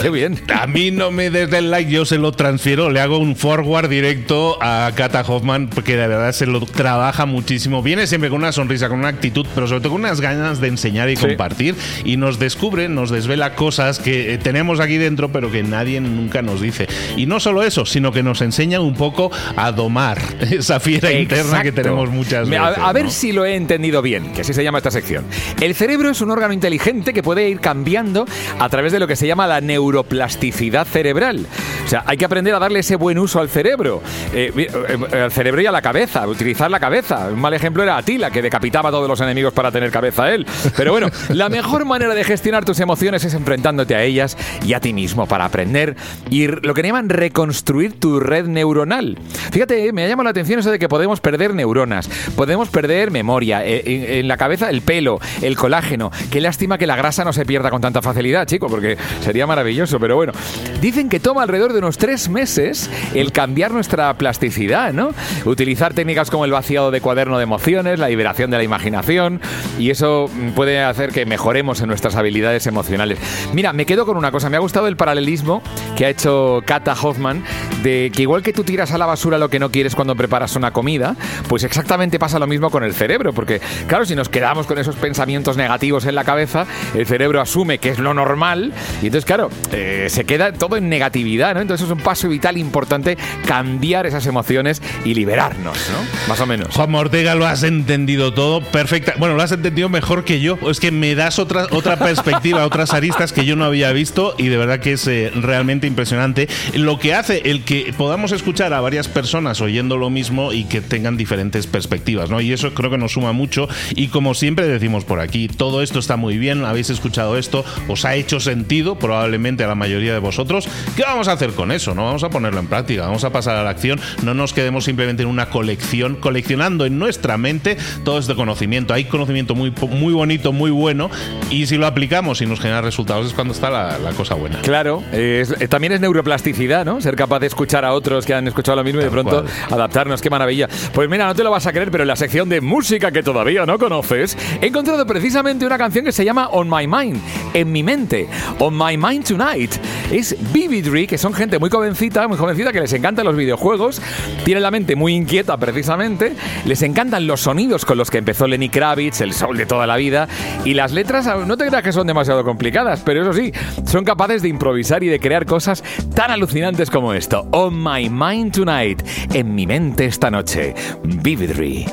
Qué 0.00 0.08
bien. 0.08 0.40
A 0.54 0.66
mí 0.66 0.90
no 0.90 1.10
me 1.10 1.28
des 1.28 1.52
el 1.52 1.70
like, 1.70 1.90
yo 1.90 2.06
se 2.06 2.16
lo 2.16 2.32
transfiero, 2.32 2.88
le 2.88 3.00
hago 3.00 3.18
un 3.18 3.36
forward 3.36 3.90
directo 3.90 4.56
a 4.62 4.90
Kata 4.94 5.20
Hoffman, 5.20 5.68
porque 5.68 5.98
de 5.98 6.08
verdad 6.08 6.32
se 6.32 6.46
lo 6.46 6.60
trabaja 6.64 7.26
muchísimo. 7.26 7.82
Viene 7.82 8.06
siempre 8.06 8.30
con 8.30 8.38
una 8.38 8.52
sonrisa, 8.52 8.88
con 8.88 9.00
una 9.00 9.08
actitud, 9.08 9.46
pero 9.54 9.66
sobre 9.68 9.82
todo 9.82 9.92
con 9.92 10.00
unas 10.00 10.22
ganas 10.22 10.62
de 10.62 10.68
enseñar 10.68 11.10
y 11.10 11.16
compartir. 11.16 11.74
Y 12.06 12.16
nos 12.16 12.38
descubre, 12.38 12.88
nos 12.88 13.10
desvela 13.10 13.54
cosas 13.54 13.98
que 13.98 14.32
eh, 14.32 14.38
tenemos 14.38 14.80
aquí 14.80 14.96
dentro, 14.96 15.30
pero 15.30 15.50
que 15.50 15.62
nadie 15.62 16.00
nunca 16.00 16.40
nos 16.40 16.62
dice. 16.62 16.88
Y 17.18 17.26
no 17.26 17.38
solo 17.38 17.64
eso, 17.64 17.84
sino 17.84 18.12
que 18.12 18.22
nos 18.22 18.40
enseña 18.40 18.80
un 18.80 18.94
poco 18.94 19.30
a 19.56 19.72
domar 19.72 20.22
esa 20.40 20.80
fiera 20.80 21.12
interna 21.12 21.62
que 21.62 21.70
tenemos 21.70 22.08
muchas 22.08 22.48
veces 22.48 22.93
ver 22.94 23.10
si 23.10 23.32
lo 23.32 23.44
he 23.44 23.56
entendido 23.56 24.00
bien, 24.00 24.32
que 24.32 24.42
así 24.42 24.54
se 24.54 24.62
llama 24.62 24.78
esta 24.78 24.90
sección. 24.90 25.24
El 25.60 25.74
cerebro 25.74 26.10
es 26.10 26.20
un 26.20 26.30
órgano 26.30 26.54
inteligente 26.54 27.12
que 27.12 27.22
puede 27.22 27.48
ir 27.48 27.60
cambiando 27.60 28.24
a 28.58 28.68
través 28.68 28.92
de 28.92 29.00
lo 29.00 29.08
que 29.08 29.16
se 29.16 29.26
llama 29.26 29.46
la 29.48 29.60
neuroplasticidad 29.60 30.86
cerebral. 30.86 31.46
O 31.84 31.88
sea, 31.88 32.04
hay 32.06 32.16
que 32.16 32.24
aprender 32.24 32.54
a 32.54 32.58
darle 32.60 32.78
ese 32.78 32.96
buen 32.96 33.18
uso 33.18 33.40
al 33.40 33.48
cerebro, 33.48 34.00
eh, 34.32 34.52
eh, 34.56 35.22
al 35.22 35.32
cerebro 35.32 35.60
y 35.60 35.66
a 35.66 35.72
la 35.72 35.82
cabeza, 35.82 36.26
utilizar 36.26 36.70
la 36.70 36.80
cabeza. 36.80 37.28
Un 37.32 37.40
mal 37.40 37.52
ejemplo 37.52 37.82
era 37.82 37.96
Atila, 37.96 38.30
que 38.30 38.40
decapitaba 38.40 38.88
a 38.88 38.92
todos 38.92 39.08
los 39.08 39.20
enemigos 39.20 39.52
para 39.52 39.72
tener 39.72 39.90
cabeza 39.90 40.32
él. 40.32 40.46
Pero 40.76 40.92
bueno, 40.92 41.10
la 41.30 41.48
mejor 41.48 41.84
manera 41.84 42.14
de 42.14 42.22
gestionar 42.24 42.64
tus 42.64 42.78
emociones 42.78 43.24
es 43.24 43.34
enfrentándote 43.34 43.96
a 43.96 44.02
ellas 44.02 44.38
y 44.64 44.72
a 44.72 44.80
ti 44.80 44.92
mismo 44.92 45.26
para 45.26 45.44
aprender 45.44 45.96
y 46.30 46.46
lo 46.46 46.72
que 46.74 46.82
llaman 46.82 47.08
reconstruir 47.08 47.98
tu 47.98 48.20
red 48.20 48.46
neuronal. 48.46 49.18
Fíjate, 49.50 49.92
me 49.92 50.04
ha 50.04 50.08
llamado 50.08 50.24
la 50.24 50.30
atención 50.30 50.60
eso 50.60 50.70
de 50.70 50.78
que 50.78 50.88
podemos 50.88 51.20
perder 51.20 51.54
neuronas, 51.54 52.08
podemos 52.36 52.68
perder 52.68 52.83
memoria, 53.10 53.64
eh, 53.64 54.18
en, 54.20 54.28
la 54.28 54.36
cabeza 54.36 54.70
el 54.70 54.82
pelo, 54.82 55.20
el 55.42 55.56
colágeno. 55.56 56.10
Qué 56.30 56.40
lástima 56.40 56.78
que 56.78 56.86
la 56.86 56.96
grasa 56.96 57.24
no 57.24 57.32
se 57.32 57.44
pierda 57.44 57.70
con 57.70 57.80
tanta 57.80 58.02
facilidad, 58.02 58.46
chico, 58.46 58.68
porque 58.68 58.96
sería 59.20 59.46
maravilloso, 59.46 59.98
pero 59.98 60.16
bueno. 60.16 60.32
Dicen 60.80 61.08
que 61.08 61.20
toma 61.20 61.42
alrededor 61.42 61.72
de 61.72 61.78
unos 61.78 61.98
tres 61.98 62.28
meses 62.28 62.90
el 63.14 63.32
cambiar 63.32 63.72
nuestra 63.72 64.12
plasticidad, 64.14 64.92
¿no? 64.92 65.10
Utilizar 65.44 65.94
técnicas 65.94 66.30
como 66.30 66.44
el 66.44 66.50
vaciado 66.50 66.90
de 66.90 67.00
cuaderno 67.00 67.38
de 67.38 67.44
emociones, 67.44 67.98
la 67.98 68.08
liberación 68.08 68.50
de 68.50 68.58
la 68.58 68.62
imaginación, 68.62 69.40
y 69.78 69.90
eso 69.90 70.30
puede 70.54 70.82
hacer 70.82 71.10
que 71.10 71.26
mejoremos 71.26 71.80
en 71.80 71.88
nuestras 71.88 72.16
habilidades 72.16 72.66
emocionales. 72.66 73.18
Mira, 73.52 73.72
me 73.72 73.86
quedo 73.86 74.06
con 74.06 74.16
una 74.16 74.30
cosa, 74.30 74.50
me 74.50 74.56
ha 74.56 74.60
gustado 74.60 74.88
el 74.88 74.96
paralelismo 74.96 75.62
que 75.96 76.06
ha 76.06 76.08
hecho 76.08 76.62
Kata 76.66 76.94
Hoffman 77.00 77.42
de 77.82 78.10
que 78.14 78.22
igual 78.22 78.42
que 78.42 78.52
tú 78.52 78.64
tiras 78.64 78.92
a 78.92 78.98
la 78.98 79.06
basura 79.06 79.38
lo 79.38 79.48
que 79.48 79.58
no 79.58 79.70
quieres 79.70 79.94
cuando 79.94 80.16
preparas 80.16 80.56
una 80.56 80.72
comida, 80.72 81.16
pues 81.48 81.64
exactamente 81.64 82.18
pasa 82.18 82.38
lo 82.38 82.46
mismo 82.46 82.70
con 82.74 82.82
el 82.82 82.92
cerebro, 82.92 83.32
porque 83.32 83.60
claro, 83.86 84.04
si 84.04 84.16
nos 84.16 84.28
quedamos 84.28 84.66
con 84.66 84.78
esos 84.78 84.96
pensamientos 84.96 85.56
negativos 85.56 86.06
en 86.06 86.16
la 86.16 86.24
cabeza, 86.24 86.66
el 86.96 87.06
cerebro 87.06 87.40
asume 87.40 87.78
que 87.78 87.90
es 87.90 88.00
lo 88.00 88.14
normal 88.14 88.72
y 89.00 89.06
entonces 89.06 89.24
claro, 89.24 89.48
eh, 89.70 90.08
se 90.10 90.24
queda 90.24 90.52
todo 90.52 90.76
en 90.76 90.88
negatividad, 90.88 91.54
¿no? 91.54 91.60
Entonces 91.60 91.86
es 91.86 91.92
un 91.92 92.00
paso 92.00 92.28
vital 92.28 92.58
importante 92.58 93.16
cambiar 93.46 94.06
esas 94.06 94.26
emociones 94.26 94.82
y 95.04 95.14
liberarnos, 95.14 95.78
¿no? 95.88 96.28
Más 96.28 96.40
o 96.40 96.46
menos. 96.46 96.74
Juan 96.74 96.92
Ortega, 96.96 97.36
lo 97.36 97.46
has 97.46 97.62
entendido 97.62 98.34
todo 98.34 98.60
perfecta. 98.60 99.14
Bueno, 99.18 99.36
lo 99.36 99.42
has 99.44 99.52
entendido 99.52 99.88
mejor 99.88 100.24
que 100.24 100.40
yo. 100.40 100.58
Es 100.68 100.80
que 100.80 100.90
me 100.90 101.14
das 101.14 101.38
otra, 101.38 101.68
otra 101.70 101.96
perspectiva, 101.96 102.64
otras 102.66 102.92
aristas 102.92 103.32
que 103.32 103.44
yo 103.44 103.54
no 103.54 103.64
había 103.64 103.92
visto 103.92 104.34
y 104.36 104.48
de 104.48 104.56
verdad 104.56 104.80
que 104.80 104.94
es 104.94 105.06
eh, 105.06 105.30
realmente 105.36 105.86
impresionante. 105.86 106.48
Lo 106.74 106.98
que 106.98 107.14
hace 107.14 107.42
el 107.44 107.62
que 107.62 107.94
podamos 107.96 108.32
escuchar 108.32 108.72
a 108.72 108.80
varias 108.80 109.06
personas 109.06 109.60
oyendo 109.60 109.96
lo 109.96 110.10
mismo 110.10 110.52
y 110.52 110.64
que 110.64 110.80
tengan 110.80 111.16
diferentes 111.16 111.68
perspectivas, 111.68 112.30
¿no? 112.30 112.40
Y 112.40 112.52
eso 112.54 112.72
creo 112.74 112.90
que 112.90 112.98
nos 112.98 113.12
suma 113.12 113.32
mucho. 113.32 113.68
Y 113.94 114.08
como 114.08 114.34
siempre 114.34 114.66
decimos 114.66 115.04
por 115.04 115.20
aquí, 115.20 115.48
todo 115.48 115.82
esto 115.82 115.98
está 115.98 116.16
muy 116.16 116.38
bien, 116.38 116.64
habéis 116.64 116.90
escuchado 116.90 117.36
esto, 117.36 117.64
os 117.88 118.04
ha 118.04 118.14
hecho 118.14 118.40
sentido, 118.40 118.96
probablemente 118.96 119.64
a 119.64 119.66
la 119.66 119.74
mayoría 119.74 120.12
de 120.12 120.18
vosotros. 120.18 120.68
¿Qué 120.96 121.02
vamos 121.02 121.28
a 121.28 121.32
hacer 121.32 121.50
con 121.52 121.72
eso? 121.72 121.94
No 121.94 122.04
vamos 122.04 122.24
a 122.24 122.30
ponerlo 122.30 122.60
en 122.60 122.66
práctica, 122.66 123.02
vamos 123.02 123.24
a 123.24 123.30
pasar 123.30 123.56
a 123.56 123.62
la 123.62 123.70
acción. 123.70 124.00
No 124.22 124.34
nos 124.34 124.52
quedemos 124.52 124.84
simplemente 124.84 125.22
en 125.22 125.28
una 125.28 125.50
colección, 125.50 126.16
coleccionando 126.16 126.86
en 126.86 126.98
nuestra 126.98 127.36
mente 127.36 127.76
todo 128.04 128.18
este 128.18 128.34
conocimiento. 128.34 128.94
Hay 128.94 129.04
conocimiento 129.04 129.54
muy, 129.54 129.72
muy 129.90 130.12
bonito, 130.12 130.52
muy 130.52 130.70
bueno, 130.70 131.10
y 131.50 131.66
si 131.66 131.76
lo 131.76 131.86
aplicamos 131.86 132.40
y 132.40 132.46
nos 132.46 132.60
genera 132.60 132.80
resultados 132.80 133.26
es 133.26 133.32
cuando 133.32 133.52
está 133.54 133.70
la, 133.70 134.10
cosa 134.16 134.34
buena. 134.34 134.60
Claro, 134.60 135.02
eh, 135.12 135.44
también 135.68 135.92
es 135.92 136.00
neuroplasticidad, 136.00 136.84
¿no? 136.84 137.00
Ser 137.00 137.16
capaz 137.16 137.40
de 137.40 137.46
escuchar 137.46 137.84
a 137.84 137.92
otros 137.92 138.24
que 138.24 138.34
han 138.34 138.46
escuchado 138.46 138.76
lo 138.76 138.84
mismo 138.84 139.00
y 139.00 139.04
de 139.04 139.10
pronto 139.10 139.44
adaptarnos, 139.70 140.22
qué 140.22 140.30
maravilla. 140.30 140.68
Pues 140.92 141.08
mira, 141.08 141.26
no 141.26 141.34
te 141.34 141.42
lo 141.42 141.50
vas 141.50 141.66
a 141.66 141.72
creer, 141.72 141.90
pero 141.90 142.04
en 142.04 142.08
la 142.08 142.16
sección 142.16 142.43
de 142.48 142.60
música 142.60 143.10
que 143.10 143.22
todavía 143.22 143.66
no 143.66 143.78
conoces, 143.78 144.36
he 144.60 144.66
encontrado 144.66 145.06
precisamente 145.06 145.66
una 145.66 145.78
canción 145.78 146.04
que 146.04 146.12
se 146.12 146.24
llama 146.24 146.48
On 146.48 146.68
My 146.68 146.86
Mind, 146.86 147.20
en 147.52 147.72
mi 147.72 147.82
mente, 147.82 148.28
On 148.58 148.76
My 148.76 148.96
Mind 148.96 149.24
Tonight. 149.24 149.72
Es 150.10 150.36
Vividry, 150.52 151.06
que 151.06 151.18
son 151.18 151.34
gente 151.34 151.58
muy 151.58 151.70
jovencita, 151.70 152.26
muy 152.28 152.36
jovencita, 152.36 152.72
que 152.72 152.80
les 152.80 152.92
encantan 152.92 153.24
los 153.24 153.36
videojuegos, 153.36 154.00
tienen 154.44 154.62
la 154.62 154.70
mente 154.70 154.96
muy 154.96 155.14
inquieta 155.14 155.56
precisamente, 155.56 156.34
les 156.64 156.82
encantan 156.82 157.26
los 157.26 157.40
sonidos 157.40 157.84
con 157.84 157.98
los 157.98 158.10
que 158.10 158.18
empezó 158.18 158.46
Lenny 158.46 158.68
Kravitz, 158.68 159.20
el 159.20 159.32
sol 159.32 159.56
de 159.56 159.66
toda 159.66 159.86
la 159.86 159.96
vida, 159.96 160.28
y 160.64 160.74
las 160.74 160.92
letras 160.92 161.28
no 161.46 161.56
te 161.56 161.66
creas 161.66 161.82
que 161.82 161.92
son 161.92 162.06
demasiado 162.06 162.44
complicadas, 162.44 163.02
pero 163.04 163.22
eso 163.22 163.32
sí, 163.32 163.52
son 163.86 164.04
capaces 164.04 164.42
de 164.42 164.48
improvisar 164.48 165.02
y 165.02 165.08
de 165.08 165.20
crear 165.20 165.46
cosas 165.46 165.82
tan 166.14 166.30
alucinantes 166.30 166.90
como 166.90 167.14
esto. 167.14 167.46
On 167.52 167.82
My 167.82 168.08
Mind 168.08 168.52
Tonight, 168.52 169.02
en 169.32 169.54
mi 169.54 169.66
mente 169.66 170.06
esta 170.06 170.30
noche, 170.30 170.74
Vividry. 171.04 171.86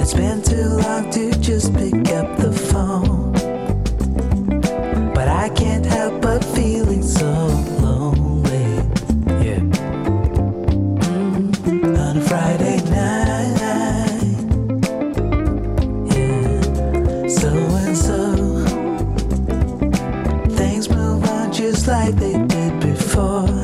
It's 0.00 0.14
been 0.14 0.40
too 0.40 0.78
long 0.82 1.10
to 1.10 1.30
just 1.40 1.74
pick 1.74 1.92
up 2.12 2.38
the 2.38 2.50
phone, 2.50 3.32
but 5.12 5.28
I 5.28 5.50
can't 5.50 5.84
help 5.84 6.22
but 6.22 6.42
feeling 6.42 7.02
so 7.02 7.26
lonely. 7.82 8.76
Yeah. 9.44 9.60
Mm-hmm. 11.04 11.96
On 11.96 12.16
a 12.16 12.20
Friday 12.22 12.80
night, 12.88 13.58
yeah. 16.16 17.28
So 17.28 17.50
and 17.84 17.96
so, 17.96 18.36
things 20.56 20.88
move 20.88 21.28
on 21.28 21.52
just 21.52 21.86
like 21.88 22.14
they 22.14 22.42
did 22.46 22.80
before. 22.80 23.63